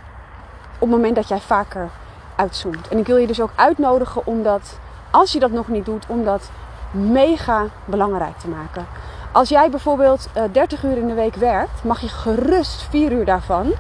op 0.75 0.81
het 0.81 0.91
moment 0.91 1.17
dat 1.17 1.29
jij 1.29 1.41
vaker 1.41 1.89
uitzoomt. 2.37 2.89
En 2.89 2.99
ik 2.99 3.07
wil 3.07 3.17
je 3.17 3.27
dus 3.27 3.41
ook 3.41 3.53
uitnodigen 3.55 4.27
om 4.27 4.43
dat, 4.43 4.79
als 5.11 5.33
je 5.33 5.39
dat 5.39 5.51
nog 5.51 5.69
niet 5.69 5.85
doet, 5.85 6.05
om 6.09 6.25
dat 6.25 6.51
mega 6.91 7.65
belangrijk 7.85 8.39
te 8.39 8.49
maken. 8.49 8.87
Als 9.33 9.49
jij 9.49 9.71
bijvoorbeeld 9.71 10.29
uh, 10.37 10.43
30 10.53 10.83
uur 10.83 10.97
in 10.97 11.07
de 11.07 11.15
week 11.15 11.35
werkt, 11.35 11.85
mag 11.85 12.01
je 12.01 12.09
gerust 12.09 12.83
4 12.91 13.13
uur 13.13 13.25
daarvan 13.25 13.73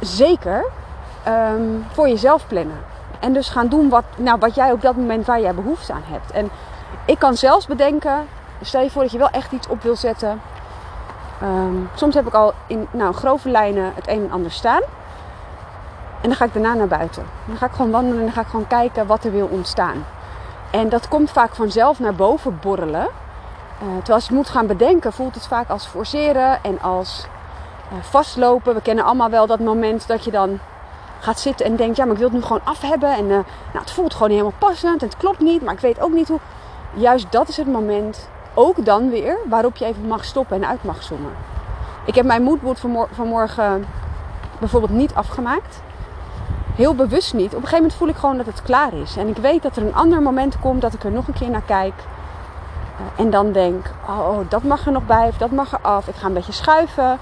zeker 0.00 0.64
um, 1.28 1.84
voor 1.92 2.08
jezelf 2.08 2.46
plannen. 2.46 2.78
En 3.20 3.32
dus 3.32 3.48
gaan 3.48 3.68
doen 3.68 3.88
wat, 3.88 4.04
nou, 4.16 4.38
wat 4.38 4.54
jij 4.54 4.72
op 4.72 4.82
dat 4.82 4.96
moment 4.96 5.26
waar 5.26 5.40
jij 5.40 5.54
behoefte 5.54 5.92
aan 5.92 6.02
hebt. 6.04 6.30
En 6.30 6.50
ik 7.04 7.18
kan 7.18 7.36
zelfs 7.36 7.66
bedenken, 7.66 8.26
stel 8.60 8.82
je 8.82 8.90
voor 8.90 9.02
dat 9.02 9.12
je 9.12 9.18
wel 9.18 9.30
echt 9.30 9.52
iets 9.52 9.68
op 9.68 9.82
wil 9.82 9.96
zetten. 9.96 10.40
Um, 11.42 11.88
soms 11.94 12.14
heb 12.14 12.26
ik 12.26 12.34
al 12.34 12.52
in 12.66 12.86
nou, 12.90 13.14
grove 13.14 13.50
lijnen 13.50 13.92
het 13.94 14.08
een 14.08 14.24
en 14.24 14.32
ander 14.32 14.50
staan. 14.50 14.82
En 16.20 16.28
dan 16.28 16.34
ga 16.34 16.44
ik 16.44 16.52
daarna 16.52 16.74
naar 16.74 16.88
buiten. 16.88 17.24
Dan 17.46 17.56
ga 17.56 17.66
ik 17.66 17.72
gewoon 17.72 17.90
wandelen 17.90 18.18
en 18.18 18.24
dan 18.24 18.34
ga 18.34 18.40
ik 18.40 18.46
gewoon 18.46 18.66
kijken 18.66 19.06
wat 19.06 19.24
er 19.24 19.32
wil 19.32 19.46
ontstaan. 19.46 20.04
En 20.70 20.88
dat 20.88 21.08
komt 21.08 21.30
vaak 21.30 21.54
vanzelf 21.54 22.00
naar 22.00 22.14
boven 22.14 22.58
borrelen. 22.62 23.08
Uh, 23.82 23.86
terwijl 23.86 24.18
je 24.18 24.24
het 24.24 24.30
moet 24.30 24.48
gaan 24.48 24.66
bedenken, 24.66 25.12
voelt 25.12 25.34
het 25.34 25.46
vaak 25.46 25.68
als 25.68 25.86
forceren 25.86 26.58
en 26.62 26.80
als 26.80 27.26
uh, 27.92 27.98
vastlopen. 28.02 28.74
We 28.74 28.82
kennen 28.82 29.04
allemaal 29.04 29.30
wel 29.30 29.46
dat 29.46 29.60
moment 29.60 30.06
dat 30.06 30.24
je 30.24 30.30
dan 30.30 30.58
gaat 31.20 31.40
zitten 31.40 31.66
en 31.66 31.76
denkt, 31.76 31.96
ja, 31.96 32.04
maar 32.04 32.12
ik 32.12 32.18
wil 32.18 32.28
het 32.28 32.36
nu 32.36 32.42
gewoon 32.42 32.64
af 32.64 32.80
hebben. 32.80 33.16
En 33.16 33.24
uh, 33.24 33.28
nou, 33.28 33.44
het 33.72 33.90
voelt 33.90 34.12
gewoon 34.12 34.28
niet 34.28 34.38
helemaal 34.38 34.68
passend 34.68 35.02
en 35.02 35.08
het 35.08 35.16
klopt 35.16 35.40
niet, 35.40 35.62
maar 35.62 35.74
ik 35.74 35.80
weet 35.80 36.00
ook 36.00 36.12
niet 36.12 36.28
hoe. 36.28 36.38
Juist 36.94 37.32
dat 37.32 37.48
is 37.48 37.56
het 37.56 37.66
moment, 37.66 38.28
ook 38.54 38.84
dan 38.84 39.10
weer, 39.10 39.36
waarop 39.48 39.76
je 39.76 39.84
even 39.84 40.06
mag 40.06 40.24
stoppen 40.24 40.56
en 40.56 40.68
uit 40.68 40.84
mag 40.84 41.02
zoomen. 41.02 41.32
Ik 42.04 42.14
heb 42.14 42.24
mijn 42.24 42.42
moodboard 42.42 42.80
vanmorgen 43.12 43.86
bijvoorbeeld 44.58 44.92
niet 44.92 45.14
afgemaakt. 45.14 45.82
Heel 46.74 46.94
bewust 46.94 47.34
niet. 47.34 47.46
Op 47.46 47.52
een 47.52 47.58
gegeven 47.58 47.76
moment 47.76 47.94
voel 47.94 48.08
ik 48.08 48.16
gewoon 48.16 48.36
dat 48.36 48.46
het 48.46 48.62
klaar 48.62 48.92
is. 48.92 49.16
En 49.16 49.28
ik 49.28 49.36
weet 49.36 49.62
dat 49.62 49.76
er 49.76 49.82
een 49.82 49.94
ander 49.94 50.22
moment 50.22 50.58
komt 50.58 50.80
dat 50.80 50.94
ik 50.94 51.04
er 51.04 51.10
nog 51.10 51.28
een 51.28 51.34
keer 51.34 51.50
naar 51.50 51.62
kijk. 51.66 51.94
En 53.16 53.30
dan 53.30 53.52
denk, 53.52 53.86
oh, 54.08 54.18
oh, 54.18 54.50
dat 54.50 54.62
mag 54.62 54.86
er 54.86 54.92
nog 54.92 55.06
bij 55.06 55.28
of 55.28 55.36
dat 55.36 55.50
mag 55.50 55.72
er 55.72 55.78
af. 55.82 56.08
Ik 56.08 56.14
ga 56.14 56.26
een 56.26 56.32
beetje 56.32 56.52
schuiven. 56.52 57.18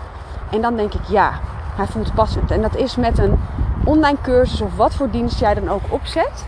En 0.51 0.61
dan 0.61 0.77
denk 0.77 0.95
ik, 0.95 1.05
ja, 1.09 1.33
hij 1.77 1.87
voelt 1.87 2.15
passend. 2.15 2.51
En 2.51 2.63
dat 2.63 2.77
is 2.77 2.97
met 2.97 3.19
een 3.19 3.41
online 3.85 4.19
cursus 4.23 4.61
of 4.61 4.77
wat 4.77 4.95
voor 4.95 5.11
dienst 5.11 5.41
jij 5.41 5.55
dan 5.55 5.69
ook 5.69 5.83
opzet, 5.89 6.47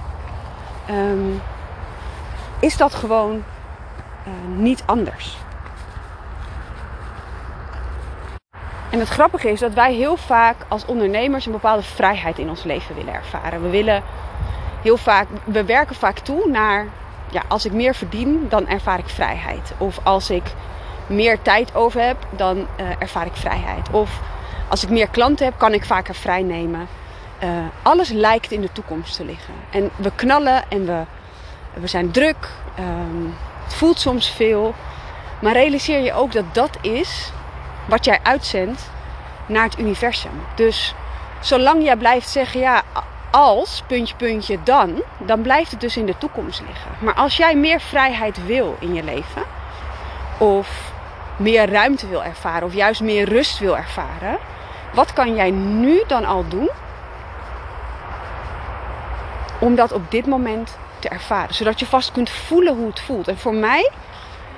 um, 0.91 1.43
is 2.59 2.77
dat 2.77 2.95
gewoon 2.95 3.33
uh, 3.33 4.59
niet 4.59 4.83
anders. 4.87 5.39
En 8.91 8.99
het 8.99 9.09
grappige 9.09 9.51
is 9.51 9.61
dat 9.61 9.73
wij 9.73 9.95
heel 9.95 10.17
vaak 10.17 10.57
als 10.69 10.87
ondernemers 10.87 11.47
een 11.47 11.53
bepaalde 11.53 11.83
vrijheid 11.83 12.39
in 12.39 12.49
ons 12.49 12.63
leven 12.63 12.95
willen 12.95 13.15
ervaren. 13.15 13.63
We 13.63 13.69
willen 13.69 14.03
heel 14.83 14.97
vaak, 14.97 15.27
we 15.45 15.65
werken 15.65 15.97
vaak 15.97 16.19
toe 16.19 16.51
naar, 16.51 16.87
ja, 17.31 17.43
als 17.49 17.65
ik 17.65 17.73
meer 17.73 17.95
verdien, 17.95 18.47
dan 18.49 18.69
ervaar 18.69 18.99
ik 18.99 19.09
vrijheid. 19.09 19.73
Of 19.79 19.99
als 20.03 20.31
ik 20.31 20.43
meer 21.07 21.43
tijd 21.43 21.75
over 21.75 22.01
heb, 22.01 22.17
dan 22.31 22.57
uh, 22.57 22.87
ervaar 22.99 23.27
ik 23.27 23.37
vrijheid. 23.37 23.91
Of 23.91 24.21
als 24.69 24.83
ik 24.83 24.89
meer 24.89 25.09
klanten 25.09 25.47
heb, 25.47 25.59
kan 25.59 25.73
ik 25.73 25.85
vaker 25.85 26.15
vrij 26.15 26.43
nemen. 26.43 26.89
Uh, 27.43 27.49
alles 27.83 28.09
lijkt 28.09 28.51
in 28.51 28.61
de 28.61 28.73
toekomst 28.73 29.17
te 29.17 29.25
liggen. 29.25 29.55
En 29.71 29.91
we 29.97 30.11
knallen 30.15 30.63
en 30.69 30.87
we, 30.87 31.03
we 31.73 31.87
zijn 31.87 32.11
druk. 32.11 32.49
Um, 32.79 33.35
het 33.65 33.75
voelt 33.75 34.01
soms 34.01 34.31
veel. 34.31 34.75
Maar 35.41 35.53
realiseer 35.53 36.01
je 36.01 36.13
ook 36.13 36.33
dat 36.33 36.55
dat 36.55 36.79
is 36.81 37.33
wat 37.85 38.05
jij 38.05 38.19
uitzendt 38.23 38.91
naar 39.47 39.65
het 39.65 39.79
universum. 39.79 40.43
Dus 40.55 40.95
zolang 41.41 41.85
jij 41.85 41.97
blijft 41.97 42.29
zeggen, 42.29 42.61
ja, 42.61 42.83
als, 43.31 43.83
puntje, 43.87 44.15
puntje, 44.17 44.59
dan, 44.63 45.03
dan 45.19 45.43
blijft 45.43 45.71
het 45.71 45.81
dus 45.81 45.97
in 45.97 46.07
de 46.07 46.19
toekomst 46.19 46.61
liggen. 46.67 46.91
Maar 46.99 47.15
als 47.15 47.37
jij 47.37 47.55
meer 47.57 47.81
vrijheid 47.81 48.47
wil 48.47 48.77
in 48.79 48.95
je 48.95 49.03
leven, 49.03 49.43
of 50.39 50.93
meer 51.37 51.71
ruimte 51.71 52.09
wil 52.09 52.25
ervaren, 52.25 52.67
of 52.67 52.75
juist 52.75 53.01
meer 53.01 53.29
rust 53.29 53.59
wil 53.59 53.77
ervaren, 53.77 54.39
wat 54.95 55.13
kan 55.13 55.35
jij 55.35 55.51
nu 55.51 56.03
dan 56.07 56.25
al 56.25 56.49
doen 56.49 56.71
om 59.59 59.75
dat 59.75 59.93
op 59.93 60.11
dit 60.11 60.27
moment 60.27 60.79
te 60.99 61.09
ervaren. 61.09 61.55
Zodat 61.55 61.81
je 61.81 61.87
vast 61.87 62.13
kunt 62.13 62.31
voelen 62.31 62.77
hoe 62.77 62.87
het 62.87 63.01
voelt. 63.01 63.29
En 63.29 63.39
voor 63.39 63.55
mij 63.55 63.91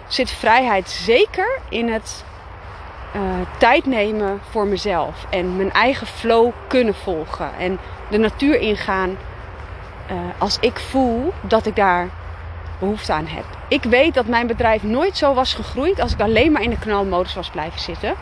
zit 0.06 0.30
vrijheid 0.30 0.90
zeker 0.90 1.58
in 1.68 1.88
het 1.88 2.24
uh, 3.16 3.22
tijd 3.58 3.86
nemen 3.86 4.40
voor 4.50 4.66
mezelf. 4.66 5.26
En 5.30 5.56
mijn 5.56 5.72
eigen 5.72 6.06
flow 6.06 6.50
kunnen 6.66 6.94
volgen. 6.94 7.50
En 7.58 7.78
de 8.12 8.18
natuur 8.18 8.60
ingaan 8.60 9.16
uh, 10.10 10.16
als 10.38 10.58
ik 10.60 10.78
voel 10.78 11.32
dat 11.40 11.66
ik 11.66 11.76
daar 11.76 12.08
behoefte 12.78 13.12
aan 13.12 13.26
heb. 13.26 13.44
Ik 13.68 13.82
weet 13.82 14.14
dat 14.14 14.26
mijn 14.26 14.46
bedrijf 14.46 14.82
nooit 14.82 15.16
zo 15.16 15.34
was 15.34 15.54
gegroeid 15.54 16.00
als 16.00 16.12
ik 16.12 16.20
alleen 16.20 16.52
maar 16.52 16.62
in 16.62 16.70
de 16.70 16.78
knalmodus 16.78 17.34
was 17.34 17.50
blijven 17.50 17.80
zitten. 17.80 18.14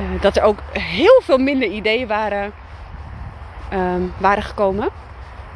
Uh, 0.00 0.20
dat 0.20 0.36
er 0.36 0.42
ook 0.42 0.58
heel 0.72 1.20
veel 1.24 1.38
minder 1.38 1.68
ideeën 1.68 2.06
waren, 2.06 2.52
um, 3.72 4.12
waren 4.18 4.42
gekomen. 4.42 4.88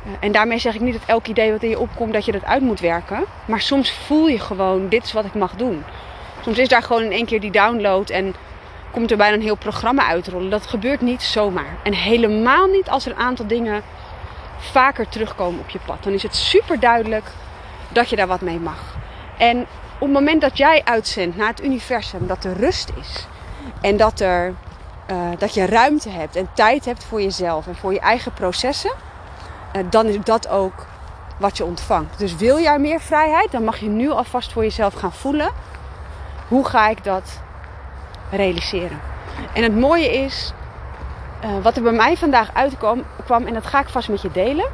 Uh, 0.07 0.13
en 0.21 0.33
daarmee 0.33 0.59
zeg 0.59 0.75
ik 0.75 0.81
niet 0.81 0.93
dat 0.93 1.07
elk 1.07 1.27
idee 1.27 1.53
wat 1.53 1.63
in 1.63 1.69
je 1.69 1.79
opkomt, 1.79 2.13
dat 2.13 2.25
je 2.25 2.33
dat 2.33 2.45
uit 2.45 2.63
moet 2.63 2.81
werken. 2.81 3.25
Maar 3.45 3.61
soms 3.61 3.91
voel 3.91 4.29
je 4.29 4.39
gewoon, 4.39 4.89
dit 4.89 5.05
is 5.05 5.13
wat 5.13 5.25
ik 5.25 5.35
mag 5.35 5.55
doen. 5.55 5.85
Soms 6.43 6.59
is 6.59 6.69
daar 6.69 6.83
gewoon 6.83 7.03
in 7.03 7.13
één 7.13 7.27
keer 7.27 7.41
die 7.41 7.51
download 7.51 8.11
en 8.11 8.35
komt 8.91 9.11
er 9.11 9.17
bijna 9.17 9.35
een 9.35 9.43
heel 9.43 9.57
programma 9.57 10.07
uitrollen. 10.07 10.51
Dat 10.51 10.67
gebeurt 10.67 11.01
niet 11.01 11.23
zomaar. 11.23 11.77
En 11.83 11.93
helemaal 11.93 12.67
niet 12.67 12.89
als 12.89 13.07
er 13.07 13.13
een 13.13 13.19
aantal 13.19 13.47
dingen 13.47 13.83
vaker 14.59 15.09
terugkomen 15.09 15.61
op 15.61 15.69
je 15.69 15.79
pad. 15.87 16.03
Dan 16.03 16.13
is 16.13 16.23
het 16.23 16.35
super 16.35 16.81
duidelijk 16.81 17.25
dat 17.89 18.11
je 18.11 18.17
daar 18.17 18.27
wat 18.27 18.41
mee 18.41 18.61
mag. 18.61 18.97
En 19.39 19.61
op 19.99 20.01
het 20.01 20.13
moment 20.13 20.41
dat 20.41 20.57
jij 20.57 20.83
uitzendt 20.85 21.37
naar 21.37 21.49
het 21.49 21.65
universum 21.65 22.27
dat 22.27 22.45
er 22.45 22.57
rust 22.57 22.93
is 23.01 23.27
en 23.81 23.97
dat, 23.97 24.21
er, 24.21 24.55
uh, 25.11 25.17
dat 25.39 25.55
je 25.55 25.67
ruimte 25.67 26.11
hebt 26.11 26.37
en 26.37 26.49
tijd 26.53 26.85
hebt 26.85 27.05
voor 27.05 27.23
jezelf 27.23 27.67
en 27.67 27.77
voor 27.77 27.93
je 27.93 28.01
eigen 28.01 28.33
processen, 28.33 28.93
uh, 29.77 29.83
dan 29.91 30.07
is 30.07 30.17
dat 30.25 30.49
ook 30.49 30.87
wat 31.39 31.57
je 31.57 31.65
ontvangt. 31.65 32.19
Dus 32.19 32.37
wil 32.37 32.61
jij 32.61 32.79
meer 32.79 33.01
vrijheid, 33.01 33.51
dan 33.51 33.65
mag 33.65 33.79
je 33.79 33.89
nu 33.89 34.11
alvast 34.11 34.53
voor 34.53 34.63
jezelf 34.63 34.95
gaan 34.95 35.13
voelen. 35.13 35.51
Hoe 36.49 36.65
ga 36.65 36.89
ik 36.89 37.05
dat 37.05 37.41
realiseren? 38.31 39.01
En 39.53 39.63
het 39.63 39.77
mooie 39.77 40.13
is, 40.13 40.53
uh, 41.45 41.51
wat 41.63 41.77
er 41.77 41.83
bij 41.83 41.93
mij 41.93 42.17
vandaag 42.17 42.51
uitkwam, 42.55 43.03
kwam, 43.25 43.47
en 43.47 43.55
dat 43.55 43.67
ga 43.67 43.81
ik 43.81 43.89
vast 43.89 44.09
met 44.09 44.23
je 44.23 44.31
delen. 44.33 44.67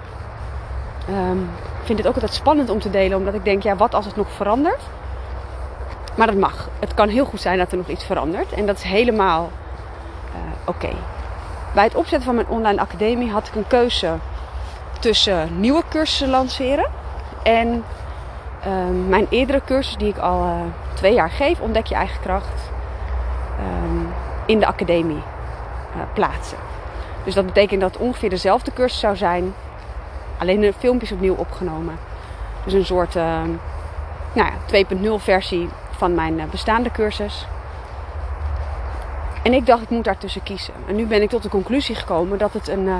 Um, 1.10 1.50
ik 1.80 1.88
vind 1.88 1.98
het 1.98 2.06
ook 2.06 2.14
altijd 2.14 2.34
spannend 2.34 2.70
om 2.70 2.80
te 2.80 2.90
delen, 2.90 3.18
omdat 3.18 3.34
ik 3.34 3.44
denk, 3.44 3.62
ja, 3.62 3.76
wat 3.76 3.94
als 3.94 4.04
het 4.04 4.16
nog 4.16 4.32
verandert? 4.32 4.80
Maar 6.14 6.26
dat 6.26 6.36
mag. 6.36 6.68
Het 6.78 6.94
kan 6.94 7.08
heel 7.08 7.24
goed 7.24 7.40
zijn 7.40 7.58
dat 7.58 7.70
er 7.70 7.76
nog 7.76 7.88
iets 7.88 8.04
verandert. 8.04 8.52
En 8.52 8.66
dat 8.66 8.76
is 8.76 8.82
helemaal 8.82 9.50
uh, 10.34 10.40
oké. 10.64 10.90
Bij 11.74 11.84
het 11.84 11.94
opzetten 11.94 12.22
van 12.22 12.34
mijn 12.34 12.48
online 12.48 12.80
academie 12.80 13.30
had 13.30 13.48
ik 13.48 13.54
een 13.54 13.66
keuze 13.66 14.14
tussen 15.00 15.60
nieuwe 15.60 15.82
cursussen 15.88 16.28
lanceren 16.28 16.90
en 17.42 17.84
uh, 18.66 19.08
mijn 19.08 19.26
eerdere 19.30 19.60
cursus 19.64 19.96
die 19.96 20.08
ik 20.08 20.18
al 20.18 20.44
uh, 20.44 20.60
twee 20.94 21.14
jaar 21.14 21.30
geef, 21.30 21.60
Ontdek 21.60 21.86
je 21.86 21.94
eigen 21.94 22.20
kracht, 22.20 22.70
um, 23.58 24.08
in 24.46 24.58
de 24.58 24.66
academie 24.66 25.22
uh, 25.96 26.02
plaatsen. 26.14 26.58
Dus 27.24 27.34
dat 27.34 27.46
betekent 27.46 27.80
dat 27.80 27.96
ongeveer 27.96 28.30
dezelfde 28.30 28.72
cursus 28.72 29.00
zou 29.00 29.16
zijn, 29.16 29.54
alleen 30.38 30.60
de 30.60 30.72
filmpjes 30.78 31.12
opnieuw 31.12 31.34
opgenomen. 31.34 31.98
Dus 32.64 32.72
een 32.72 32.84
soort 32.84 33.16
uh, 33.16 33.42
nou 34.32 34.50
ja, 34.70 34.84
2.0 35.18 35.22
versie 35.22 35.68
van 35.90 36.14
mijn 36.14 36.38
uh, 36.38 36.44
bestaande 36.44 36.90
cursus. 36.90 37.46
En 39.42 39.52
ik 39.52 39.66
dacht, 39.66 39.82
ik 39.82 39.90
moet 39.90 40.04
daartussen 40.04 40.42
kiezen. 40.42 40.74
En 40.86 40.96
nu 40.96 41.06
ben 41.06 41.22
ik 41.22 41.30
tot 41.30 41.42
de 41.42 41.48
conclusie 41.48 41.94
gekomen 41.94 42.38
dat 42.38 42.52
het 42.52 42.68
een, 42.68 42.86
uh, 42.86 42.94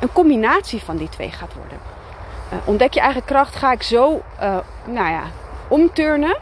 een 0.00 0.12
combinatie 0.12 0.82
van 0.82 0.96
die 0.96 1.08
twee 1.08 1.30
gaat 1.30 1.54
worden. 1.54 1.78
Uh, 2.52 2.58
ontdek 2.64 2.94
je 2.94 3.00
eigen 3.00 3.24
kracht 3.24 3.56
ga 3.56 3.72
ik 3.72 3.82
zo 3.82 4.22
nou 4.84 5.10
ja, 5.10 5.22
omturnen. 5.68 6.36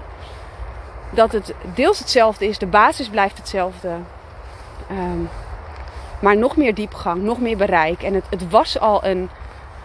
Dat 1.10 1.32
het 1.32 1.54
deels 1.74 1.98
hetzelfde 1.98 2.48
is, 2.48 2.58
de 2.58 2.66
basis 2.66 3.08
blijft 3.08 3.36
hetzelfde. 3.36 3.88
Um, 4.90 5.28
maar 6.20 6.36
nog 6.36 6.56
meer 6.56 6.74
diepgang, 6.74 7.22
nog 7.22 7.40
meer 7.40 7.56
bereik. 7.56 8.02
En 8.02 8.14
het, 8.14 8.24
het 8.30 8.50
was 8.50 8.80
al 8.80 9.04
een 9.04 9.30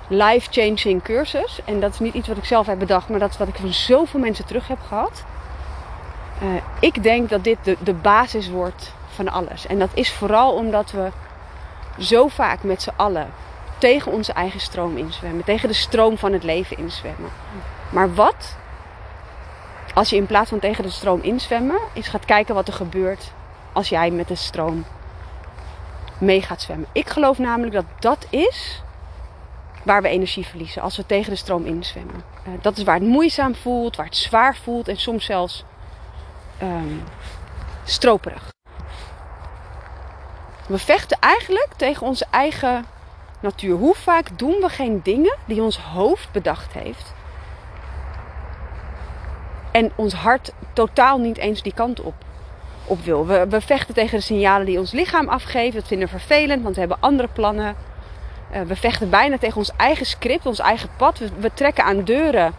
life-changing 0.08 1.04
cursus. 1.04 1.60
En 1.66 1.80
dat 1.80 1.94
is 1.94 2.00
niet 2.00 2.14
iets 2.14 2.28
wat 2.28 2.38
ik 2.38 2.46
zelf 2.46 2.66
heb 2.66 2.80
bedacht, 2.80 3.10
maar 3.10 3.20
dat 3.20 3.30
is 3.30 3.38
wat 3.38 3.48
ik 3.48 3.56
van 3.56 3.74
zoveel 3.74 4.20
mensen 4.20 4.46
terug 4.46 4.68
heb 4.68 4.80
gehad. 4.88 5.24
Uh, 6.44 6.50
ik 6.80 7.04
denk 7.04 7.30
dat 7.30 7.44
dit 7.44 7.58
de, 7.64 7.78
de 7.84 7.94
basis 7.94 8.50
wordt 8.50 8.94
van 9.08 9.30
alles. 9.30 9.68
En 9.68 9.80
dat 9.80 9.90
is 9.94 10.14
vooral 10.14 10.54
omdat 10.54 10.92
we 10.92 11.10
zo 11.98 12.28
vaak 12.28 12.64
met 12.64 12.82
z'n 12.82 12.94
allen 12.96 13.28
tegen 13.78 14.12
onze 14.12 14.34
eigen 14.34 14.60
stroom 14.60 14.98
inzwemmen. 14.98 15.44
Tegen 15.44 15.68
de 15.68 15.74
stroom 15.74 16.18
van 16.18 16.34
het 16.34 16.44
leven 16.44 16.78
inzwemmen. 16.78 17.30
Maar 17.90 18.14
wat 18.14 18.56
als 19.96 20.10
je 20.10 20.16
in 20.16 20.26
plaats 20.26 20.50
van 20.50 20.60
tegen 20.60 20.84
de 20.84 20.90
stroom 20.90 21.22
inzwemmen, 21.22 21.80
eens 21.94 22.08
gaat 22.08 22.26
kijken 22.26 22.56
wat 22.56 22.68
er 22.68 22.74
gebeurt 22.74 23.32
als 23.74 23.90
jij 23.90 24.12
met 24.12 24.28
de 24.28 24.36
stroom 24.36 24.86
mee 26.18 26.42
gaat 26.42 26.62
zwemmen. 26.62 26.88
Ik 26.92 27.10
geloof 27.10 27.38
namelijk 27.38 27.74
dat 27.74 27.86
dat 28.00 28.28
is 28.30 28.82
waar 29.84 30.02
we 30.02 30.08
energie 30.08 30.46
verliezen 30.46 30.82
als 30.82 30.98
we 30.98 31.06
tegen 31.06 31.32
de 31.32 31.38
stroom 31.38 31.66
inzwemmen. 31.66 32.24
Uh, 32.48 32.54
dat 32.62 32.78
is 32.78 32.84
waar 32.84 32.96
het 32.96 33.04
moeizaam 33.04 33.56
voelt, 33.56 33.96
waar 33.96 34.06
het 34.06 34.16
zwaar 34.16 34.56
voelt 34.56 34.88
en 34.88 34.98
soms 34.98 35.26
zelfs 35.26 35.64
um, 36.62 37.04
stroperig. 37.84 38.54
We 40.68 40.78
vechten 40.78 41.18
eigenlijk 41.20 41.70
tegen 41.76 42.08
onze 42.08 42.26
eigen 42.32 42.86
natuur. 43.40 43.76
Hoe 43.76 43.96
vaak 43.96 44.40
doen 44.40 44.56
we 44.62 44.70
geen 44.70 45.00
dingen 45.04 45.38
die 45.46 45.62
ons 45.62 45.78
hoofd 45.78 46.32
bedacht 46.32 46.74
heeft? 46.74 47.14
En 49.76 49.92
ons 49.96 50.14
hart 50.14 50.54
totaal 50.74 51.18
niet 51.18 51.38
eens 51.38 51.62
die 51.62 51.74
kant 51.74 52.02
op, 52.02 52.14
op 52.86 53.00
wil. 53.04 53.26
We, 53.26 53.62
vechten 53.62 53.94
tegen 53.94 54.18
de 54.18 54.24
signalen 54.24 54.66
die 54.66 54.80
ons 54.80 54.92
lichaam 54.92 55.30
afgeeft. 55.30 55.76
Dat 55.76 55.88
vinden 55.88 56.08
we 56.08 56.20
vervelend, 56.20 56.64
want 56.64 56.74
we 56.74 56.80
hebben 56.80 56.98
andere 57.00 57.28
plannen. 57.34 57.76
Uh, 58.54 58.62
we 58.62 58.76
vechten 58.76 59.10
bijna 59.10 59.38
tegen 59.38 59.58
ons 59.58 59.72
eigen 59.78 60.06
script, 60.06 60.46
ons 60.46 60.60
eigen 60.60 60.90
pad. 60.98 61.22
We, 61.40 61.54
trekken 61.54 61.84
aan 61.84 62.04
deuren 62.04 62.54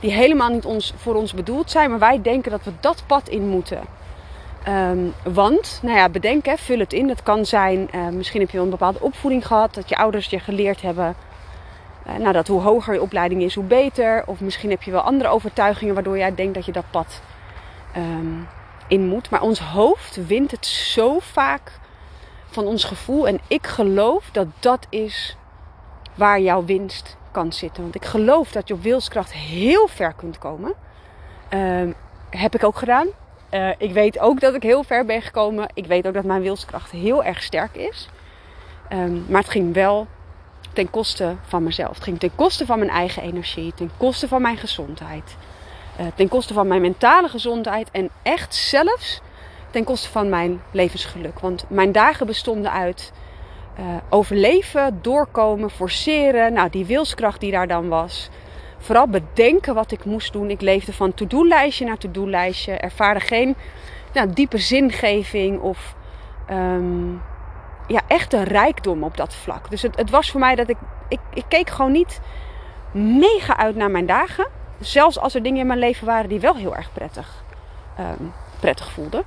die 0.00 0.12
helemaal 0.12 0.48
niet 0.48 0.64
ons, 0.64 0.92
voor 0.96 1.14
ons 1.14 1.34
bedoeld 1.34 1.70
zijn, 1.70 1.90
maar 1.90 1.98
wij 1.98 2.22
denken 2.22 2.50
dat 2.50 2.64
we 2.64 2.72
dat 2.80 3.02
pad 3.06 3.28
in 3.28 3.48
moeten. 3.48 3.80
Um, 4.68 5.14
want, 5.24 5.78
nou 5.82 5.96
ja, 5.96 6.08
bedenk, 6.08 6.46
hè, 6.46 6.56
vul 6.56 6.78
het 6.78 6.92
in. 6.92 7.08
Het 7.08 7.22
kan 7.22 7.46
zijn, 7.46 7.88
uh, 7.94 8.08
misschien 8.08 8.40
heb 8.40 8.50
je 8.50 8.58
een 8.58 8.70
bepaalde 8.70 9.00
opvoeding 9.00 9.46
gehad, 9.46 9.74
dat 9.74 9.88
je 9.88 9.96
ouders 9.96 10.26
je 10.26 10.38
geleerd 10.38 10.82
hebben. 10.82 11.14
Uh, 12.06 12.16
nou, 12.16 12.32
dat 12.32 12.48
hoe 12.48 12.60
hoger 12.60 12.94
je 12.94 13.02
opleiding 13.02 13.42
is, 13.42 13.54
hoe 13.54 13.64
beter. 13.64 14.22
Of 14.26 14.40
misschien 14.40 14.70
heb 14.70 14.82
je 14.82 14.90
wel 14.90 15.00
andere 15.00 15.30
overtuigingen 15.30 15.94
waardoor 15.94 16.18
jij 16.18 16.34
denkt 16.34 16.54
dat 16.54 16.66
je 16.66 16.72
dat 16.72 16.90
pad 16.90 17.22
um, 17.96 18.48
in 18.88 19.06
moet. 19.06 19.30
Maar 19.30 19.42
ons 19.42 19.60
hoofd 19.60 20.26
wint 20.26 20.50
het 20.50 20.66
zo 20.66 21.18
vaak 21.18 21.72
van 22.46 22.66
ons 22.66 22.84
gevoel. 22.84 23.28
En 23.28 23.40
ik 23.46 23.66
geloof 23.66 24.30
dat 24.32 24.46
dat 24.60 24.86
is 24.88 25.36
waar 26.14 26.40
jouw 26.40 26.64
winst 26.64 27.16
kan 27.30 27.52
zitten. 27.52 27.82
Want 27.82 27.94
ik 27.94 28.04
geloof 28.04 28.52
dat 28.52 28.68
je 28.68 28.74
op 28.74 28.82
wilskracht 28.82 29.32
heel 29.32 29.88
ver 29.88 30.12
kunt 30.12 30.38
komen. 30.38 30.74
Uh, 31.50 31.90
heb 32.30 32.54
ik 32.54 32.64
ook 32.64 32.76
gedaan. 32.76 33.06
Uh, 33.50 33.70
ik 33.78 33.92
weet 33.92 34.18
ook 34.18 34.40
dat 34.40 34.54
ik 34.54 34.62
heel 34.62 34.82
ver 34.82 35.04
ben 35.04 35.22
gekomen. 35.22 35.68
Ik 35.74 35.86
weet 35.86 36.06
ook 36.06 36.14
dat 36.14 36.24
mijn 36.24 36.42
wilskracht 36.42 36.90
heel 36.90 37.24
erg 37.24 37.42
sterk 37.42 37.76
is. 37.76 38.08
Um, 38.92 39.24
maar 39.28 39.40
het 39.40 39.50
ging 39.50 39.74
wel 39.74 40.06
ten 40.72 40.90
koste 40.90 41.36
van 41.42 41.62
mezelf. 41.62 41.94
Het 41.94 42.04
ging 42.04 42.18
ten 42.18 42.34
koste 42.34 42.66
van 42.66 42.78
mijn 42.78 42.90
eigen 42.90 43.22
energie, 43.22 43.72
ten 43.74 43.90
koste 43.96 44.28
van 44.28 44.42
mijn 44.42 44.56
gezondheid, 44.56 45.36
uh, 46.00 46.06
ten 46.14 46.28
koste 46.28 46.54
van 46.54 46.66
mijn 46.66 46.80
mentale 46.80 47.28
gezondheid 47.28 47.90
en 47.90 48.10
echt 48.22 48.54
zelfs 48.54 49.20
ten 49.70 49.84
koste 49.84 50.08
van 50.08 50.28
mijn 50.28 50.62
levensgeluk. 50.70 51.40
Want 51.40 51.64
mijn 51.68 51.92
dagen 51.92 52.26
bestonden 52.26 52.72
uit 52.72 53.12
uh, 53.78 53.86
overleven, 54.08 54.98
doorkomen, 55.02 55.70
forceren. 55.70 56.52
Nou, 56.52 56.70
die 56.70 56.84
wilskracht 56.84 57.40
die 57.40 57.50
daar 57.50 57.66
dan 57.66 57.88
was. 57.88 58.28
Vooral 58.78 59.08
bedenken 59.08 59.74
wat 59.74 59.92
ik 59.92 60.04
moest 60.04 60.32
doen. 60.32 60.50
Ik 60.50 60.60
leefde 60.60 60.92
van 60.92 61.14
to-do-lijstje 61.14 61.84
naar 61.84 61.98
to-do-lijstje. 61.98 62.72
Ervaarde 62.72 63.20
geen 63.20 63.56
nou, 64.12 64.32
diepe 64.32 64.58
zingeving 64.58 65.60
of 65.60 65.94
um, 66.50 67.22
ja, 67.86 68.00
echte 68.06 68.42
rijkdom 68.42 69.04
op 69.04 69.16
dat 69.16 69.34
vlak. 69.34 69.70
Dus 69.70 69.82
het, 69.82 69.96
het 69.96 70.10
was 70.10 70.30
voor 70.30 70.40
mij 70.40 70.54
dat 70.54 70.68
ik, 70.68 70.76
ik, 71.08 71.20
ik 71.34 71.44
keek 71.48 71.70
gewoon 71.70 71.92
niet 71.92 72.20
mega 72.92 73.56
uit 73.56 73.76
naar 73.76 73.90
mijn 73.90 74.06
dagen. 74.06 74.46
Zelfs 74.80 75.18
als 75.18 75.34
er 75.34 75.42
dingen 75.42 75.60
in 75.60 75.66
mijn 75.66 75.78
leven 75.78 76.06
waren 76.06 76.28
die 76.28 76.40
wel 76.40 76.54
heel 76.54 76.76
erg 76.76 76.92
prettig, 76.92 77.44
um, 78.00 78.32
prettig 78.60 78.90
voelden. 78.90 79.22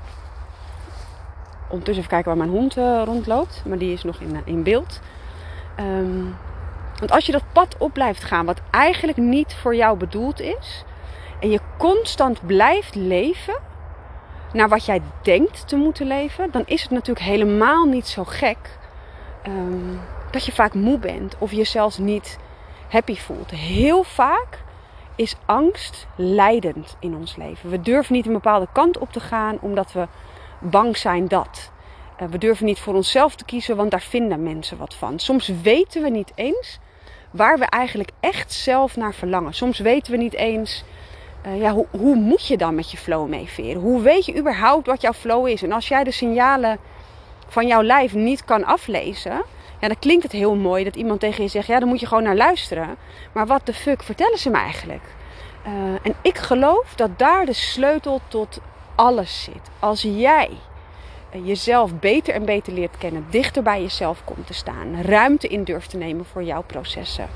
Ondertussen 1.69 2.03
even 2.03 2.15
kijken 2.15 2.27
waar 2.27 2.47
mijn 2.47 2.57
hond 2.57 2.77
uh, 2.77 3.01
rondloopt. 3.05 3.63
Maar 3.65 3.77
die 3.77 3.93
is 3.93 4.03
nog 4.03 4.19
in, 4.19 4.33
uh, 4.33 4.39
in 4.45 4.63
beeld. 4.63 5.01
Um, 5.79 6.35
want 6.99 7.11
als 7.11 7.25
je 7.25 7.31
dat 7.31 7.43
pad 7.51 7.75
op 7.77 7.93
blijft 7.93 8.23
gaan, 8.23 8.45
wat 8.45 8.61
eigenlijk 8.71 9.17
niet 9.17 9.55
voor 9.55 9.75
jou 9.75 9.97
bedoeld 9.97 10.39
is. 10.39 10.83
En 11.39 11.49
je 11.49 11.59
constant 11.77 12.45
blijft 12.45 12.95
leven 12.95 13.55
naar 14.55 14.69
wat 14.69 14.85
jij 14.85 15.01
denkt 15.21 15.67
te 15.67 15.75
moeten 15.75 16.07
leven. 16.07 16.51
Dan 16.51 16.63
is 16.65 16.81
het 16.81 16.91
natuurlijk 16.91 17.25
helemaal 17.25 17.85
niet 17.85 18.07
zo 18.07 18.23
gek 18.23 18.77
um, 19.47 19.99
dat 20.31 20.45
je 20.45 20.51
vaak 20.51 20.73
moe 20.73 20.97
bent. 20.97 21.35
Of 21.37 21.51
je 21.51 21.63
zelfs 21.63 21.97
niet 21.97 22.37
happy 22.89 23.15
voelt. 23.15 23.51
Heel 23.51 24.03
vaak 24.03 24.63
is 25.15 25.35
angst 25.45 26.07
leidend 26.15 26.95
in 26.99 27.15
ons 27.15 27.35
leven. 27.35 27.69
We 27.69 27.81
durven 27.81 28.13
niet 28.13 28.25
een 28.25 28.33
bepaalde 28.33 28.67
kant 28.71 28.97
op 28.97 29.11
te 29.11 29.19
gaan 29.19 29.57
omdat 29.61 29.91
we 29.91 30.07
bang 30.59 30.97
zijn 30.97 31.27
dat. 31.27 31.71
Uh, 32.21 32.27
we 32.27 32.37
durven 32.37 32.65
niet 32.65 32.79
voor 32.79 32.93
onszelf 32.93 33.35
te 33.35 33.45
kiezen, 33.45 33.75
want 33.75 33.91
daar 33.91 34.01
vinden 34.01 34.43
mensen 34.43 34.77
wat 34.77 34.93
van. 34.93 35.19
Soms 35.19 35.47
weten 35.47 36.01
we 36.01 36.09
niet 36.09 36.31
eens 36.35 36.79
waar 37.31 37.59
we 37.59 37.65
eigenlijk 37.65 38.09
echt 38.19 38.53
zelf 38.53 38.95
naar 38.95 39.13
verlangen. 39.13 39.53
Soms 39.53 39.79
weten 39.79 40.11
we 40.11 40.17
niet 40.17 40.33
eens, 40.33 40.83
uh, 41.47 41.61
ja, 41.61 41.71
hoe, 41.71 41.85
hoe 41.91 42.15
moet 42.15 42.47
je 42.47 42.57
dan 42.57 42.75
met 42.75 42.91
je 42.91 42.97
flow 42.97 43.27
meeveren? 43.27 43.81
Hoe 43.81 44.01
weet 44.01 44.25
je 44.25 44.37
überhaupt 44.37 44.87
wat 44.87 45.01
jouw 45.01 45.13
flow 45.13 45.47
is? 45.47 45.63
En 45.63 45.71
als 45.71 45.87
jij 45.87 46.03
de 46.03 46.11
signalen 46.11 46.77
van 47.47 47.67
jouw 47.67 47.81
lijf 47.81 48.13
niet 48.13 48.45
kan 48.45 48.65
aflezen, 48.65 49.43
ja, 49.79 49.87
dan 49.87 49.99
klinkt 49.99 50.23
het 50.23 50.31
heel 50.31 50.55
mooi 50.55 50.83
dat 50.83 50.95
iemand 50.95 51.19
tegen 51.19 51.43
je 51.43 51.49
zegt, 51.49 51.67
ja, 51.67 51.79
dan 51.79 51.87
moet 51.87 51.99
je 51.99 52.07
gewoon 52.07 52.23
naar 52.23 52.35
luisteren. 52.35 52.95
Maar 53.31 53.47
wat 53.47 53.65
de 53.65 53.73
fuck 53.73 54.03
vertellen 54.03 54.37
ze 54.37 54.49
me 54.49 54.57
eigenlijk? 54.57 55.03
Uh, 55.67 55.71
en 56.03 56.15
ik 56.21 56.37
geloof 56.37 56.93
dat 56.95 57.19
daar 57.19 57.45
de 57.45 57.53
sleutel 57.53 58.21
tot 58.27 58.59
alles 58.95 59.43
zit. 59.43 59.69
Als 59.79 60.01
jij 60.01 60.49
jezelf 61.43 61.99
beter 61.99 62.33
en 62.33 62.45
beter 62.45 62.73
leert 62.73 62.97
kennen, 62.97 63.25
dichter 63.29 63.63
bij 63.63 63.81
jezelf 63.81 64.23
komt 64.23 64.47
te 64.47 64.53
staan, 64.53 65.01
ruimte 65.01 65.47
in 65.47 65.63
durft 65.63 65.89
te 65.89 65.97
nemen 65.97 66.25
voor 66.25 66.43
jouw 66.43 66.63
processen. 66.63 67.29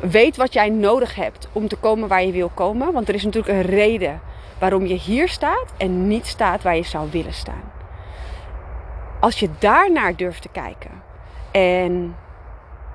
Weet 0.00 0.36
wat 0.36 0.52
jij 0.52 0.68
nodig 0.68 1.14
hebt 1.14 1.48
om 1.52 1.68
te 1.68 1.76
komen 1.76 2.08
waar 2.08 2.22
je 2.22 2.32
wil 2.32 2.50
komen, 2.54 2.92
want 2.92 3.08
er 3.08 3.14
is 3.14 3.24
natuurlijk 3.24 3.54
een 3.54 3.70
reden 3.70 4.20
waarom 4.58 4.86
je 4.86 4.94
hier 4.94 5.28
staat 5.28 5.72
en 5.76 6.08
niet 6.08 6.26
staat 6.26 6.62
waar 6.62 6.76
je 6.76 6.82
zou 6.82 7.10
willen 7.10 7.32
staan. 7.32 7.72
Als 9.20 9.40
je 9.40 9.48
daarnaar 9.58 10.16
durft 10.16 10.42
te 10.42 10.48
kijken 10.48 11.02
en 11.50 12.16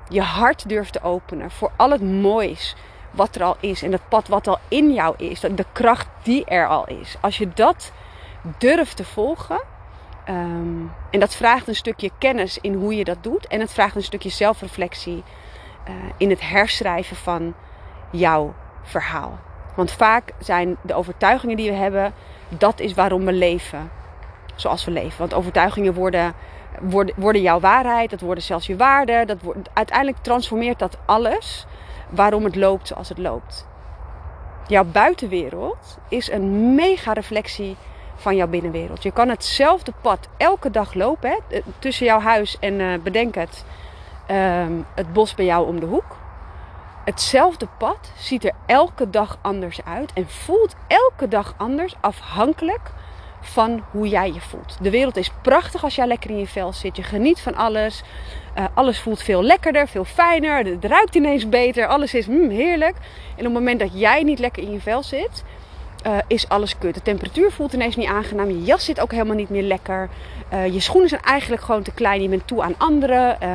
je 0.08 0.22
hart 0.22 0.68
durft 0.68 0.92
te 0.92 1.02
openen 1.02 1.50
voor 1.50 1.70
al 1.76 1.90
het 1.90 2.02
moois 2.02 2.76
wat 3.10 3.34
er 3.34 3.42
al 3.42 3.56
is 3.60 3.82
en 3.82 3.92
het 3.92 4.08
pad 4.08 4.28
wat 4.28 4.46
al 4.46 4.58
in 4.68 4.92
jou 4.92 5.14
is, 5.16 5.40
de 5.40 5.66
kracht 5.72 6.08
die 6.22 6.44
er 6.44 6.68
al 6.68 6.86
is. 6.86 7.16
Als 7.20 7.38
je 7.38 7.48
dat 7.54 7.92
durft 8.58 8.96
te 8.96 9.04
volgen, 9.04 9.60
Um, 10.28 10.92
en 11.10 11.20
dat 11.20 11.34
vraagt 11.34 11.68
een 11.68 11.74
stukje 11.74 12.10
kennis 12.18 12.58
in 12.60 12.74
hoe 12.74 12.96
je 12.96 13.04
dat 13.04 13.16
doet. 13.20 13.46
En 13.46 13.60
het 13.60 13.72
vraagt 13.72 13.96
een 13.96 14.02
stukje 14.02 14.28
zelfreflectie 14.28 15.22
uh, 15.88 15.94
in 16.16 16.30
het 16.30 16.40
herschrijven 16.40 17.16
van 17.16 17.54
jouw 18.10 18.54
verhaal. 18.82 19.38
Want 19.74 19.92
vaak 19.92 20.32
zijn 20.38 20.76
de 20.80 20.94
overtuigingen 20.94 21.56
die 21.56 21.70
we 21.70 21.76
hebben, 21.76 22.12
dat 22.48 22.80
is 22.80 22.94
waarom 22.94 23.24
we 23.24 23.32
leven 23.32 23.90
zoals 24.54 24.84
we 24.84 24.90
leven. 24.90 25.18
Want 25.18 25.34
overtuigingen 25.34 25.94
worden, 25.94 26.34
worden, 26.80 27.14
worden 27.16 27.42
jouw 27.42 27.60
waarheid, 27.60 28.10
dat 28.10 28.20
worden 28.20 28.44
zelfs 28.44 28.66
je 28.66 28.76
waarden. 28.76 29.26
Dat 29.26 29.38
uiteindelijk 29.72 30.18
transformeert 30.22 30.78
dat 30.78 30.98
alles 31.04 31.66
waarom 32.08 32.44
het 32.44 32.56
loopt 32.56 32.86
zoals 32.86 33.08
het 33.08 33.18
loopt. 33.18 33.66
Jouw 34.66 34.84
buitenwereld 34.84 35.98
is 36.08 36.30
een 36.30 36.74
mega 36.74 37.12
reflectie 37.12 37.76
van 38.16 38.36
jouw 38.36 38.46
binnenwereld. 38.46 39.02
Je 39.02 39.12
kan 39.12 39.28
hetzelfde 39.28 39.92
pad 40.00 40.28
elke 40.36 40.70
dag 40.70 40.94
lopen. 40.94 41.30
Hè? 41.30 41.56
Eh, 41.56 41.62
tussen 41.78 42.06
jouw 42.06 42.20
huis 42.20 42.58
en 42.60 42.80
uh, 42.80 42.98
bedenk 43.02 43.34
het, 43.34 43.64
ehm, 44.26 44.72
het 44.94 45.12
bos 45.12 45.34
bij 45.34 45.44
jou 45.44 45.66
om 45.66 45.80
de 45.80 45.86
hoek. 45.86 46.16
Hetzelfde 47.04 47.68
pad 47.78 48.12
ziet 48.18 48.44
er 48.44 48.52
elke 48.66 49.10
dag 49.10 49.38
anders 49.40 49.84
uit 49.84 50.12
en 50.12 50.28
voelt 50.28 50.74
elke 50.86 51.28
dag 51.28 51.54
anders 51.56 51.94
afhankelijk 52.00 52.92
van 53.40 53.82
hoe 53.90 54.08
jij 54.08 54.32
je 54.32 54.40
voelt. 54.40 54.76
De 54.80 54.90
wereld 54.90 55.16
is 55.16 55.30
prachtig 55.42 55.84
als 55.84 55.94
jij 55.94 56.06
lekker 56.06 56.30
in 56.30 56.38
je 56.38 56.46
vel 56.46 56.72
zit. 56.72 56.96
Je 56.96 57.02
geniet 57.02 57.40
van 57.40 57.54
alles. 57.54 58.02
Uh, 58.58 58.64
alles 58.74 59.00
voelt 59.00 59.22
veel 59.22 59.42
lekkerder, 59.42 59.88
veel 59.88 60.04
fijner. 60.04 60.64
Het 60.64 60.84
ruikt 60.84 61.14
ineens 61.14 61.48
beter. 61.48 61.86
Alles 61.86 62.14
is 62.14 62.26
mm, 62.26 62.50
heerlijk. 62.50 62.96
En 63.28 63.38
op 63.38 63.44
het 63.44 63.52
moment 63.52 63.80
dat 63.80 64.00
jij 64.00 64.22
niet 64.22 64.38
lekker 64.38 64.62
in 64.62 64.72
je 64.72 64.80
vel 64.80 65.02
zit, 65.02 65.44
uh, 66.06 66.18
is 66.26 66.48
alles 66.48 66.78
kut. 66.78 66.94
De 66.94 67.02
temperatuur 67.02 67.52
voelt 67.52 67.72
ineens 67.72 67.96
niet 67.96 68.08
aangenaam. 68.08 68.48
Je 68.48 68.62
jas 68.62 68.84
zit 68.84 69.00
ook 69.00 69.10
helemaal 69.10 69.36
niet 69.36 69.48
meer 69.48 69.62
lekker. 69.62 70.08
Uh, 70.52 70.66
je 70.66 70.80
schoenen 70.80 71.08
zijn 71.08 71.22
eigenlijk 71.22 71.62
gewoon 71.62 71.82
te 71.82 71.92
klein. 71.92 72.22
Je 72.22 72.28
bent 72.28 72.46
toe 72.46 72.62
aan 72.62 72.74
anderen. 72.78 73.36
Uh, 73.42 73.48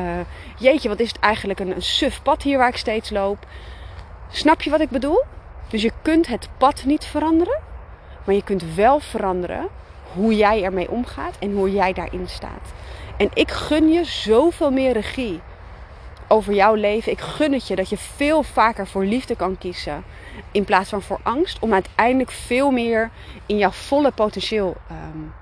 jeetje, 0.58 0.89
wat 0.89 1.00
is 1.00 1.08
het 1.08 1.20
eigenlijk 1.20 1.60
een, 1.60 1.75
een 1.75 1.81
suf 1.81 2.22
pad 2.22 2.41
hier 2.41 2.58
waar 2.58 2.67
ik 2.67 2.77
steeds 2.77 3.10
loop. 3.10 3.38
Snap 4.29 4.62
je 4.62 4.70
wat 4.70 4.81
ik 4.81 4.89
bedoel? 4.89 5.24
Dus 5.70 5.81
je 5.81 5.91
kunt 6.01 6.27
het 6.27 6.50
pad 6.58 6.84
niet 6.86 7.05
veranderen. 7.05 7.60
Maar 8.24 8.36
je 8.36 8.43
kunt 8.43 8.75
wel 8.75 9.00
veranderen 9.00 9.68
hoe 10.14 10.35
jij 10.35 10.64
ermee 10.64 10.92
omgaat 10.92 11.37
en 11.40 11.51
hoe 11.51 11.72
jij 11.72 11.94
daarin 11.94 12.27
staat. 12.27 12.74
En 13.18 13.29
ik 13.33 13.51
gun 13.51 13.92
je 13.92 14.03
zoveel 14.03 14.72
meer 14.72 14.94
regie 14.94 15.42
over 16.27 16.53
jouw 16.53 16.74
leven. 16.74 17.11
Ik 17.11 17.22
gun 17.22 17.53
het 17.53 17.68
je 17.68 17.75
dat 17.75 17.90
je 17.90 17.98
veel 17.98 18.44
vaker 18.44 18.87
voor 18.87 19.05
liefde 19.05 19.35
kan 19.35 19.57
kiezen 19.57 20.03
in 20.51 20.65
plaats 20.65 20.89
van 20.89 21.01
voor 21.01 21.20
angst. 21.24 21.59
Om 21.59 21.74
uiteindelijk 21.74 22.31
veel 22.31 22.72
meer 22.72 23.09
in 23.46 23.57
jouw 23.57 23.72
volle 23.72 24.11
potentieel 24.11 24.75
um, 24.91 25.33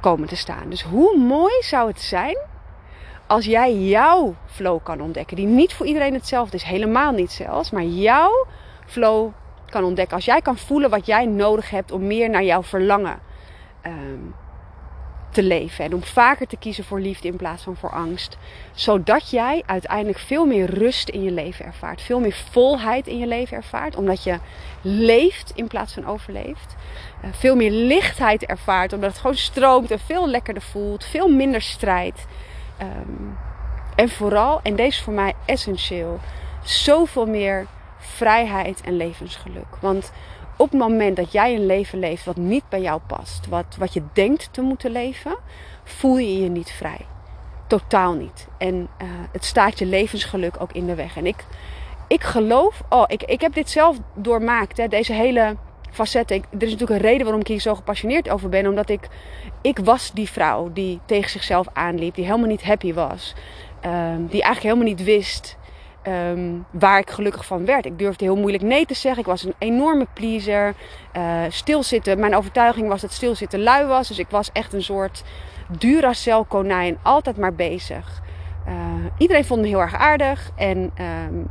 komen 0.00 0.28
te 0.28 0.36
staan. 0.36 0.68
Dus 0.68 0.82
hoe 0.82 1.18
mooi 1.18 1.54
zou 1.60 1.88
het 1.88 2.00
zijn 2.00 2.38
als 3.26 3.44
jij 3.44 3.74
jouw 3.74 4.34
flow 4.46 4.82
kan 4.82 5.00
ontdekken. 5.00 5.36
Die 5.36 5.46
niet 5.46 5.74
voor 5.74 5.86
iedereen 5.86 6.14
hetzelfde 6.14 6.56
is. 6.56 6.62
Helemaal 6.62 7.12
niet 7.12 7.32
zelfs. 7.32 7.70
Maar 7.70 7.82
jouw 7.82 8.46
flow 8.86 9.32
kan 9.66 9.84
ontdekken. 9.84 10.16
Als 10.16 10.24
jij 10.24 10.40
kan 10.40 10.56
voelen 10.56 10.90
wat 10.90 11.06
jij 11.06 11.26
nodig 11.26 11.70
hebt 11.70 11.92
om 11.92 12.06
meer 12.06 12.30
naar 12.30 12.44
jouw 12.44 12.62
verlangen 12.62 13.18
um, 13.86 14.34
te 15.36 15.42
leven. 15.42 15.84
En 15.84 15.94
om 15.94 16.04
vaker 16.04 16.46
te 16.46 16.56
kiezen 16.56 16.84
voor 16.84 17.00
liefde 17.00 17.28
in 17.28 17.36
plaats 17.36 17.62
van 17.62 17.76
voor 17.76 17.90
angst. 17.90 18.36
Zodat 18.74 19.30
jij 19.30 19.62
uiteindelijk 19.66 20.18
veel 20.18 20.46
meer 20.46 20.70
rust 20.70 21.08
in 21.08 21.22
je 21.22 21.30
leven 21.30 21.64
ervaart. 21.64 22.00
Veel 22.00 22.20
meer 22.20 22.36
volheid 22.50 23.06
in 23.06 23.18
je 23.18 23.26
leven 23.26 23.56
ervaart. 23.56 23.96
Omdat 23.96 24.24
je 24.24 24.38
leeft 24.80 25.52
in 25.54 25.66
plaats 25.66 25.92
van 25.92 26.06
overleeft. 26.06 26.74
Uh, 27.24 27.30
veel 27.32 27.56
meer 27.56 27.70
lichtheid 27.70 28.44
ervaart. 28.44 28.92
Omdat 28.92 29.10
het 29.10 29.20
gewoon 29.20 29.36
stroomt 29.36 29.90
en 29.90 29.98
veel 29.98 30.28
lekkerder 30.28 30.62
voelt. 30.62 31.04
Veel 31.04 31.28
minder 31.28 31.62
strijd. 31.62 32.26
Um, 32.80 33.36
en 33.96 34.08
vooral, 34.08 34.60
en 34.62 34.76
deze 34.76 34.88
is 34.88 35.02
voor 35.02 35.12
mij 35.12 35.34
essentieel, 35.46 36.20
zoveel 36.62 37.26
meer 37.26 37.66
vrijheid 37.98 38.80
en 38.80 38.96
levensgeluk. 38.96 39.76
Want 39.80 40.12
op 40.56 40.70
het 40.70 40.80
moment 40.80 41.16
dat 41.16 41.32
jij 41.32 41.54
een 41.54 41.66
leven 41.66 41.98
leeft 41.98 42.24
wat 42.24 42.36
niet 42.36 42.68
bij 42.68 42.80
jou 42.80 43.00
past, 43.06 43.46
wat, 43.46 43.76
wat 43.78 43.92
je 43.92 44.02
denkt 44.12 44.48
te 44.50 44.60
moeten 44.60 44.90
leven, 44.90 45.36
voel 45.84 46.18
je 46.18 46.42
je 46.42 46.48
niet 46.48 46.70
vrij. 46.70 47.06
Totaal 47.66 48.12
niet. 48.12 48.48
En 48.58 48.74
uh, 48.74 49.08
het 49.32 49.44
staat 49.44 49.78
je 49.78 49.86
levensgeluk 49.86 50.54
ook 50.58 50.72
in 50.72 50.86
de 50.86 50.94
weg. 50.94 51.16
En 51.16 51.26
ik, 51.26 51.44
ik 52.08 52.22
geloof, 52.22 52.82
oh, 52.88 53.04
ik, 53.06 53.22
ik 53.22 53.40
heb 53.40 53.54
dit 53.54 53.70
zelf 53.70 53.96
doormaakt, 54.14 54.76
hè, 54.76 54.88
deze 54.88 55.12
hele 55.12 55.56
facetten. 55.90 56.36
Er 56.36 56.62
is 56.62 56.72
natuurlijk 56.72 57.00
een 57.00 57.06
reden 57.06 57.22
waarom 57.22 57.40
ik 57.40 57.46
hier 57.46 57.60
zo 57.60 57.74
gepassioneerd 57.74 58.28
over 58.28 58.48
ben. 58.48 58.66
Omdat 58.66 58.88
ik, 58.88 59.08
ik 59.62 59.78
was 59.78 60.12
die 60.12 60.30
vrouw 60.30 60.72
die 60.72 61.00
tegen 61.06 61.30
zichzelf 61.30 61.66
aanliep, 61.72 62.14
die 62.14 62.24
helemaal 62.24 62.48
niet 62.48 62.64
happy 62.64 62.94
was. 62.94 63.34
Um, 63.84 64.26
die 64.26 64.42
eigenlijk 64.42 64.62
helemaal 64.62 64.94
niet 64.94 65.04
wist 65.04 65.56
Um, 66.08 66.64
waar 66.70 66.98
ik 66.98 67.10
gelukkig 67.10 67.46
van 67.46 67.64
werd. 67.64 67.86
Ik 67.86 67.98
durfde 67.98 68.24
heel 68.24 68.36
moeilijk 68.36 68.62
nee 68.62 68.86
te 68.86 68.94
zeggen. 68.94 69.20
Ik 69.20 69.28
was 69.28 69.44
een 69.44 69.54
enorme 69.58 70.06
pleaser. 70.12 70.74
Uh, 71.16 71.42
stilzitten. 71.48 72.20
Mijn 72.20 72.36
overtuiging 72.36 72.88
was 72.88 73.00
dat 73.00 73.12
stilzitten 73.12 73.62
lui 73.62 73.86
was. 73.86 74.08
Dus 74.08 74.18
ik 74.18 74.30
was 74.30 74.50
echt 74.52 74.72
een 74.72 74.82
soort 74.82 75.24
Duracell 75.78 76.44
konijn. 76.48 76.98
Altijd 77.02 77.36
maar 77.36 77.54
bezig. 77.54 78.22
Uh, 78.68 78.74
iedereen 79.18 79.44
vond 79.44 79.60
me 79.60 79.66
heel 79.66 79.80
erg 79.80 79.94
aardig. 79.94 80.50
En 80.56 80.92
um, 81.28 81.48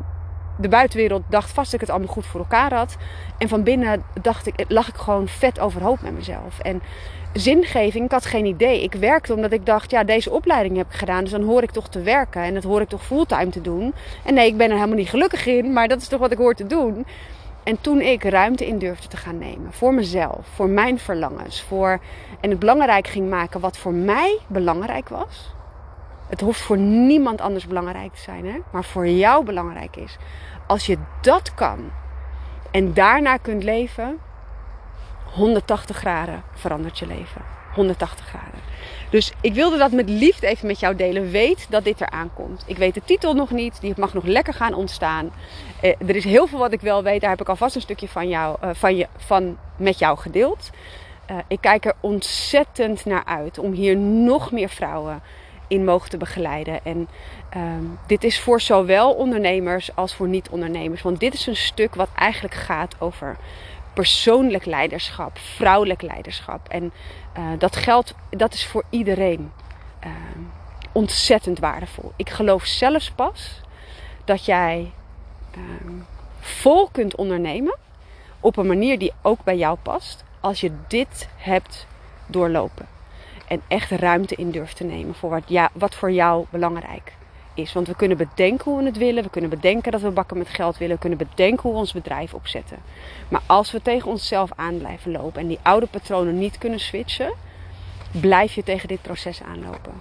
de 0.58 0.70
buitenwereld 0.70 1.24
dacht 1.30 1.52
vast 1.52 1.72
dat 1.72 1.74
ik 1.74 1.88
het 1.88 1.90
allemaal 1.90 2.14
goed 2.14 2.26
voor 2.26 2.40
elkaar 2.40 2.74
had. 2.74 2.96
En 3.38 3.48
van 3.48 3.64
binnen 3.64 4.04
dacht 4.22 4.48
ik, 4.48 4.66
lag 4.68 4.88
ik 4.88 4.96
gewoon 4.96 5.28
vet 5.28 5.60
overhoop 5.60 6.02
met 6.02 6.14
mezelf. 6.14 6.60
En 6.60 6.82
zingeving, 7.34 8.06
ik 8.06 8.12
had 8.12 8.26
geen 8.26 8.46
idee. 8.46 8.84
Ik 8.84 8.94
werkte 8.94 9.34
omdat 9.34 9.52
ik 9.52 9.66
dacht, 9.66 9.92
ja, 9.92 10.04
deze 10.04 10.32
opleiding 10.32 10.78
heb 10.78 10.88
ik 10.88 10.98
gedaan, 10.98 11.22
dus 11.22 11.32
dan 11.32 11.44
hoor 11.44 11.64
ik 11.64 11.72
toch 11.72 11.90
te 11.90 12.02
werken. 12.02 12.42
En 12.42 12.54
dat 12.54 12.64
hoor 12.64 12.82
ik 12.82 12.90
toch 12.90 13.06
fulltime 13.06 13.50
te 13.50 13.62
doen. 13.62 13.94
En 14.24 14.34
nee, 14.34 14.48
ik 14.48 14.58
ben 14.58 14.68
er 14.70 14.76
helemaal 14.76 14.98
niet 14.98 15.10
gelukkig 15.10 15.46
in, 15.46 15.74
maar 15.74 15.88
dat 15.88 16.02
is 16.02 16.08
toch 16.08 16.20
wat 16.20 16.32
ik 16.32 16.38
hoor 16.38 16.54
te 16.54 16.68
doen. 16.68 17.06
En 17.64 17.82
toen 17.82 18.02
ik 18.02 18.24
ruimte 18.24 18.68
in 18.68 18.78
durfde 18.78 19.08
te 19.08 19.18
gaan 19.18 19.38
nemen 19.38 19.74
voor 19.74 19.94
mezelf, 19.94 20.48
voor 20.54 20.70
mijn 20.70 21.00
verlangens, 21.00 21.62
voor 21.62 22.00
en 22.42 22.50
het 22.50 22.60
belangrijk 22.60 23.08
ging 23.08 23.30
maken 23.30 23.60
wat 23.60 23.78
voor 23.78 23.94
mij 23.94 24.38
belangrijk 24.48 25.10
was. 25.10 25.55
Het 26.28 26.42
hoeft 26.42 26.62
voor 26.62 26.78
niemand 26.78 27.42
anders 27.42 27.68
belangrijk 27.68 28.14
te 28.14 28.22
zijn, 28.22 28.46
hè? 28.46 28.58
maar 28.72 28.84
voor 28.84 29.08
jou 29.08 29.46
belangrijk 29.46 29.96
is. 29.96 30.18
Als 30.68 30.86
je 30.86 30.98
dat 31.22 31.54
kan 31.54 31.92
en 32.72 32.94
daarna 32.94 33.38
kunt 33.38 33.64
leven, 33.64 34.20
180 35.34 35.98
graden 35.98 36.44
verandert 36.54 37.00
je 37.00 37.08
leven. 37.08 37.42
180 37.74 38.26
graden. 38.26 38.60
Dus 39.10 39.34
ik 39.42 39.54
wilde 39.54 39.78
dat 39.78 39.92
met 39.92 40.10
liefde 40.10 40.48
even 40.48 40.68
met 40.68 40.80
jou 40.80 40.96
delen. 40.96 41.32
Weet 41.32 41.68
dat 41.70 41.84
dit 41.84 42.02
eraan 42.02 42.30
komt. 42.34 42.64
Ik 42.68 42.78
weet 42.78 42.94
de 42.94 43.02
titel 43.06 43.34
nog 43.34 43.52
niet. 43.52 43.82
Die 43.82 43.94
mag 43.98 44.14
nog 44.14 44.24
lekker 44.24 44.54
gaan 44.54 44.74
ontstaan. 44.74 45.32
Eh, 45.82 45.94
er 46.08 46.16
is 46.16 46.24
heel 46.24 46.48
veel 46.48 46.60
wat 46.60 46.74
ik 46.74 46.82
wel 46.82 47.04
weet. 47.04 47.22
Daar 47.22 47.30
heb 47.30 47.42
ik 47.42 47.50
alvast 47.50 47.76
een 47.76 47.82
stukje 47.82 48.08
van, 48.08 48.30
jou, 48.30 48.58
uh, 48.64 48.70
van, 48.74 48.96
je, 48.96 49.08
van 49.18 49.58
met 49.78 50.00
jou 50.00 50.18
gedeeld. 50.18 50.70
Uh, 51.32 51.38
ik 51.48 51.62
kijk 51.62 51.86
er 51.86 51.94
ontzettend 52.00 53.06
naar 53.06 53.24
uit 53.26 53.60
om 53.60 53.72
hier 53.72 53.98
nog 53.98 54.52
meer 54.52 54.70
vrouwen 54.70 55.22
in 55.68 55.84
mogen 55.84 56.10
te 56.10 56.18
begeleiden. 56.18 56.86
En 56.86 57.08
um, 57.58 58.00
dit 58.08 58.24
is 58.24 58.40
voor 58.40 58.62
zowel 58.62 59.14
ondernemers 59.14 59.96
als 59.96 60.16
voor 60.16 60.28
niet-ondernemers. 60.28 61.02
Want 61.02 61.20
dit 61.20 61.34
is 61.34 61.48
een 61.48 61.56
stuk 61.56 61.96
wat 61.96 62.10
eigenlijk 62.16 62.54
gaat 62.54 62.96
over 63.00 63.38
persoonlijk 63.94 64.66
leiderschap, 64.66 65.38
vrouwelijk 65.38 66.02
leiderschap. 66.02 66.70
En 66.70 66.94
uh, 67.38 67.44
dat 67.58 67.76
geldt, 67.76 68.14
dat 68.30 68.54
is 68.54 68.66
voor 68.66 68.84
iedereen 68.90 69.52
uh, 70.06 70.12
ontzettend 70.92 71.60
waardevol. 71.60 72.12
Ik 72.16 72.30
geloof 72.30 72.66
zelfs 72.66 73.12
pas 73.12 73.62
dat 74.26 74.46
jij 74.46 74.92
ehm, 75.52 75.94
vol 76.40 76.90
kunt 76.92 77.16
ondernemen 77.16 77.78
op 78.40 78.58
een 78.58 78.68
manier 78.68 79.00
die 79.00 79.14
ook 79.22 79.44
bij 79.44 79.58
jou 79.58 79.78
past 79.82 80.24
als 80.40 80.62
je 80.62 80.72
dit 80.88 81.30
hebt 81.36 81.88
doorlopen. 82.28 82.95
En 83.48 83.62
echt 83.68 83.92
ruimte 83.92 84.36
in 84.36 84.52
durft 84.52 84.76
te 84.76 84.84
nemen 84.84 85.16
voor 85.16 85.30
wat, 85.30 85.44
ja, 85.46 85.70
wat 85.74 85.96
voor 85.96 86.12
jou 86.12 86.46
belangrijk 86.50 87.14
is. 87.54 87.74
Want 87.74 87.88
we 87.88 87.96
kunnen 87.96 88.18
bedenken 88.18 88.72
hoe 88.72 88.80
we 88.80 88.86
het 88.86 88.98
willen. 88.98 89.24
We 89.24 89.30
kunnen 89.30 89.50
bedenken 89.50 89.92
dat 89.92 90.02
we 90.02 90.10
bakken 90.10 90.38
met 90.38 90.50
geld 90.50 90.78
willen. 90.78 90.96
We 90.96 91.02
kunnen 91.02 91.18
bedenken 91.18 91.62
hoe 91.62 91.72
we 91.72 91.78
ons 91.78 91.94
bedrijf 91.94 92.34
opzetten. 92.34 92.78
Maar 93.28 93.42
als 93.46 93.72
we 93.72 93.82
tegen 93.82 94.10
onszelf 94.10 94.50
aan 94.56 94.78
blijven 94.78 95.12
lopen 95.12 95.42
en 95.42 95.48
die 95.48 95.60
oude 95.62 95.86
patronen 95.86 96.38
niet 96.38 96.58
kunnen 96.58 96.80
switchen, 96.80 97.34
blijf 98.12 98.54
je 98.54 98.64
tegen 98.64 98.88
dit 98.88 99.02
proces 99.02 99.42
aanlopen. 99.44 99.94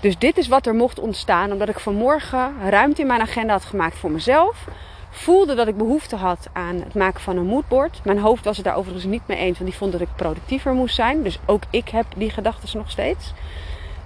Dus 0.00 0.18
dit 0.18 0.36
is 0.36 0.48
wat 0.48 0.66
er 0.66 0.74
mocht 0.74 0.98
ontstaan 0.98 1.52
omdat 1.52 1.68
ik 1.68 1.78
vanmorgen 1.78 2.52
ruimte 2.68 3.00
in 3.00 3.06
mijn 3.06 3.20
agenda 3.20 3.52
had 3.52 3.64
gemaakt 3.64 3.98
voor 3.98 4.10
mezelf. 4.10 4.64
Voelde 5.10 5.54
dat 5.54 5.68
ik 5.68 5.76
behoefte 5.76 6.16
had 6.16 6.48
aan 6.52 6.76
het 6.76 6.94
maken 6.94 7.20
van 7.20 7.36
een 7.36 7.46
moodboard. 7.46 8.00
Mijn 8.04 8.18
hoofd 8.18 8.44
was 8.44 8.56
het 8.56 8.64
daar 8.64 8.76
overigens 8.76 9.04
niet 9.04 9.26
mee 9.26 9.38
eens, 9.38 9.58
want 9.58 9.70
die 9.70 9.78
vond 9.78 9.92
dat 9.92 10.00
ik 10.00 10.08
productiever 10.16 10.72
moest 10.72 10.94
zijn. 10.94 11.22
Dus 11.22 11.38
ook 11.46 11.62
ik 11.70 11.88
heb 11.88 12.06
die 12.16 12.30
gedachten 12.30 12.78
nog 12.78 12.90
steeds. 12.90 13.32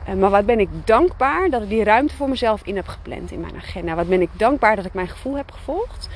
Eh, 0.07 0.15
maar 0.15 0.31
wat 0.31 0.47
ben 0.47 0.61
ik 0.61 0.69
dankbaar 0.85 1.51
dat 1.51 1.63
ik 1.63 1.69
die 1.69 1.85
ruimte 1.85 2.15
voor 2.15 2.29
mezelf 2.29 2.61
in 2.65 2.77
heb 2.77 2.89
gepland 2.89 3.31
in 3.31 3.41
mijn 3.41 3.57
agenda. 3.57 3.95
Wat 3.95 4.09
ben 4.09 4.21
ik 4.21 4.31
dankbaar 4.33 4.77
dat 4.77 4.85
ik 4.85 4.95
mijn 4.95 5.09
gevoel 5.09 5.37
heb 5.37 5.51
gevolgd. 5.51 6.09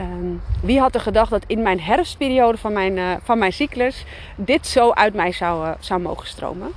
Um, 0.00 0.42
wie 0.62 0.80
had 0.80 0.94
er 0.94 1.00
gedacht 1.00 1.30
dat 1.30 1.44
in 1.46 1.62
mijn 1.62 1.80
herfstperiode 1.80 2.58
van 2.58 2.72
mijn, 2.72 2.96
uh, 2.96 3.12
van 3.22 3.38
mijn 3.38 3.52
cyclus 3.52 4.04
dit 4.36 4.66
zo 4.66 4.90
uit 4.90 5.14
mij 5.14 5.32
zou, 5.32 5.66
uh, 5.66 5.72
zou 5.80 6.00
mogen 6.00 6.26
stromen? 6.26 6.72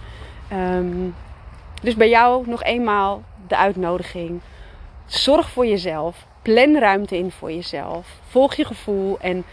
Um, 0.53 1.15
dus 1.81 1.95
bij 1.95 2.09
jou 2.09 2.47
nog 2.47 2.63
eenmaal 2.63 3.23
de 3.47 3.57
uitnodiging. 3.57 4.41
Zorg 5.05 5.49
voor 5.49 5.65
jezelf. 5.65 6.25
Plan 6.45 6.77
ruimte 6.77 7.17
in 7.17 7.31
voor 7.31 7.51
jezelf. 7.51 8.07
Volg 8.27 8.55
je 8.55 8.65
gevoel 8.65 9.19
en 9.19 9.43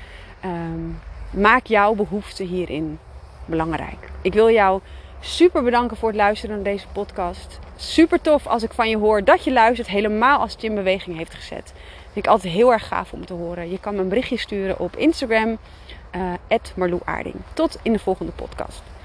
um, 0.45 0.99
maak 1.31 1.67
jouw 1.67 1.95
behoeften 1.95 2.47
hierin 2.47 2.99
belangrijk. 3.45 4.11
Ik 4.23 4.33
wil 4.33 4.51
jou 4.51 4.81
super 5.21 5.63
bedanken 5.63 5.97
voor 5.97 6.09
het 6.09 6.17
luisteren 6.17 6.55
naar 6.55 6.65
deze 6.65 6.87
podcast. 6.93 7.59
Super 7.77 8.21
tof 8.21 8.47
als 8.47 8.63
ik 8.63 8.73
van 8.73 8.89
je 8.89 8.97
hoor 8.97 9.25
dat 9.25 9.45
je 9.45 9.53
luistert, 9.53 9.89
helemaal 9.89 10.39
als 10.39 10.53
het 10.53 10.61
je 10.61 10.69
in 10.69 10.75
beweging 10.75 11.17
heeft 11.17 11.35
gezet. 11.35 11.73
Vind 12.13 12.27
ik 12.27 12.27
altijd 12.27 12.53
heel 12.53 12.73
erg 12.73 12.89
gaaf 12.89 13.13
om 13.13 13.27
te 13.27 13.35
horen. 13.35 13.71
Je 13.71 13.81
kan 13.81 13.95
me 13.95 14.01
een 14.01 14.09
berichtje 14.09 14.39
sturen 14.39 14.79
op 14.79 14.97
Instagram, 14.97 15.59
uh, 16.17 16.59
Marloe 16.77 17.01
Aarding. 17.05 17.37
Tot 17.53 17.79
in 17.83 17.93
de 17.93 17.99
volgende 17.99 18.33
podcast. 18.33 18.92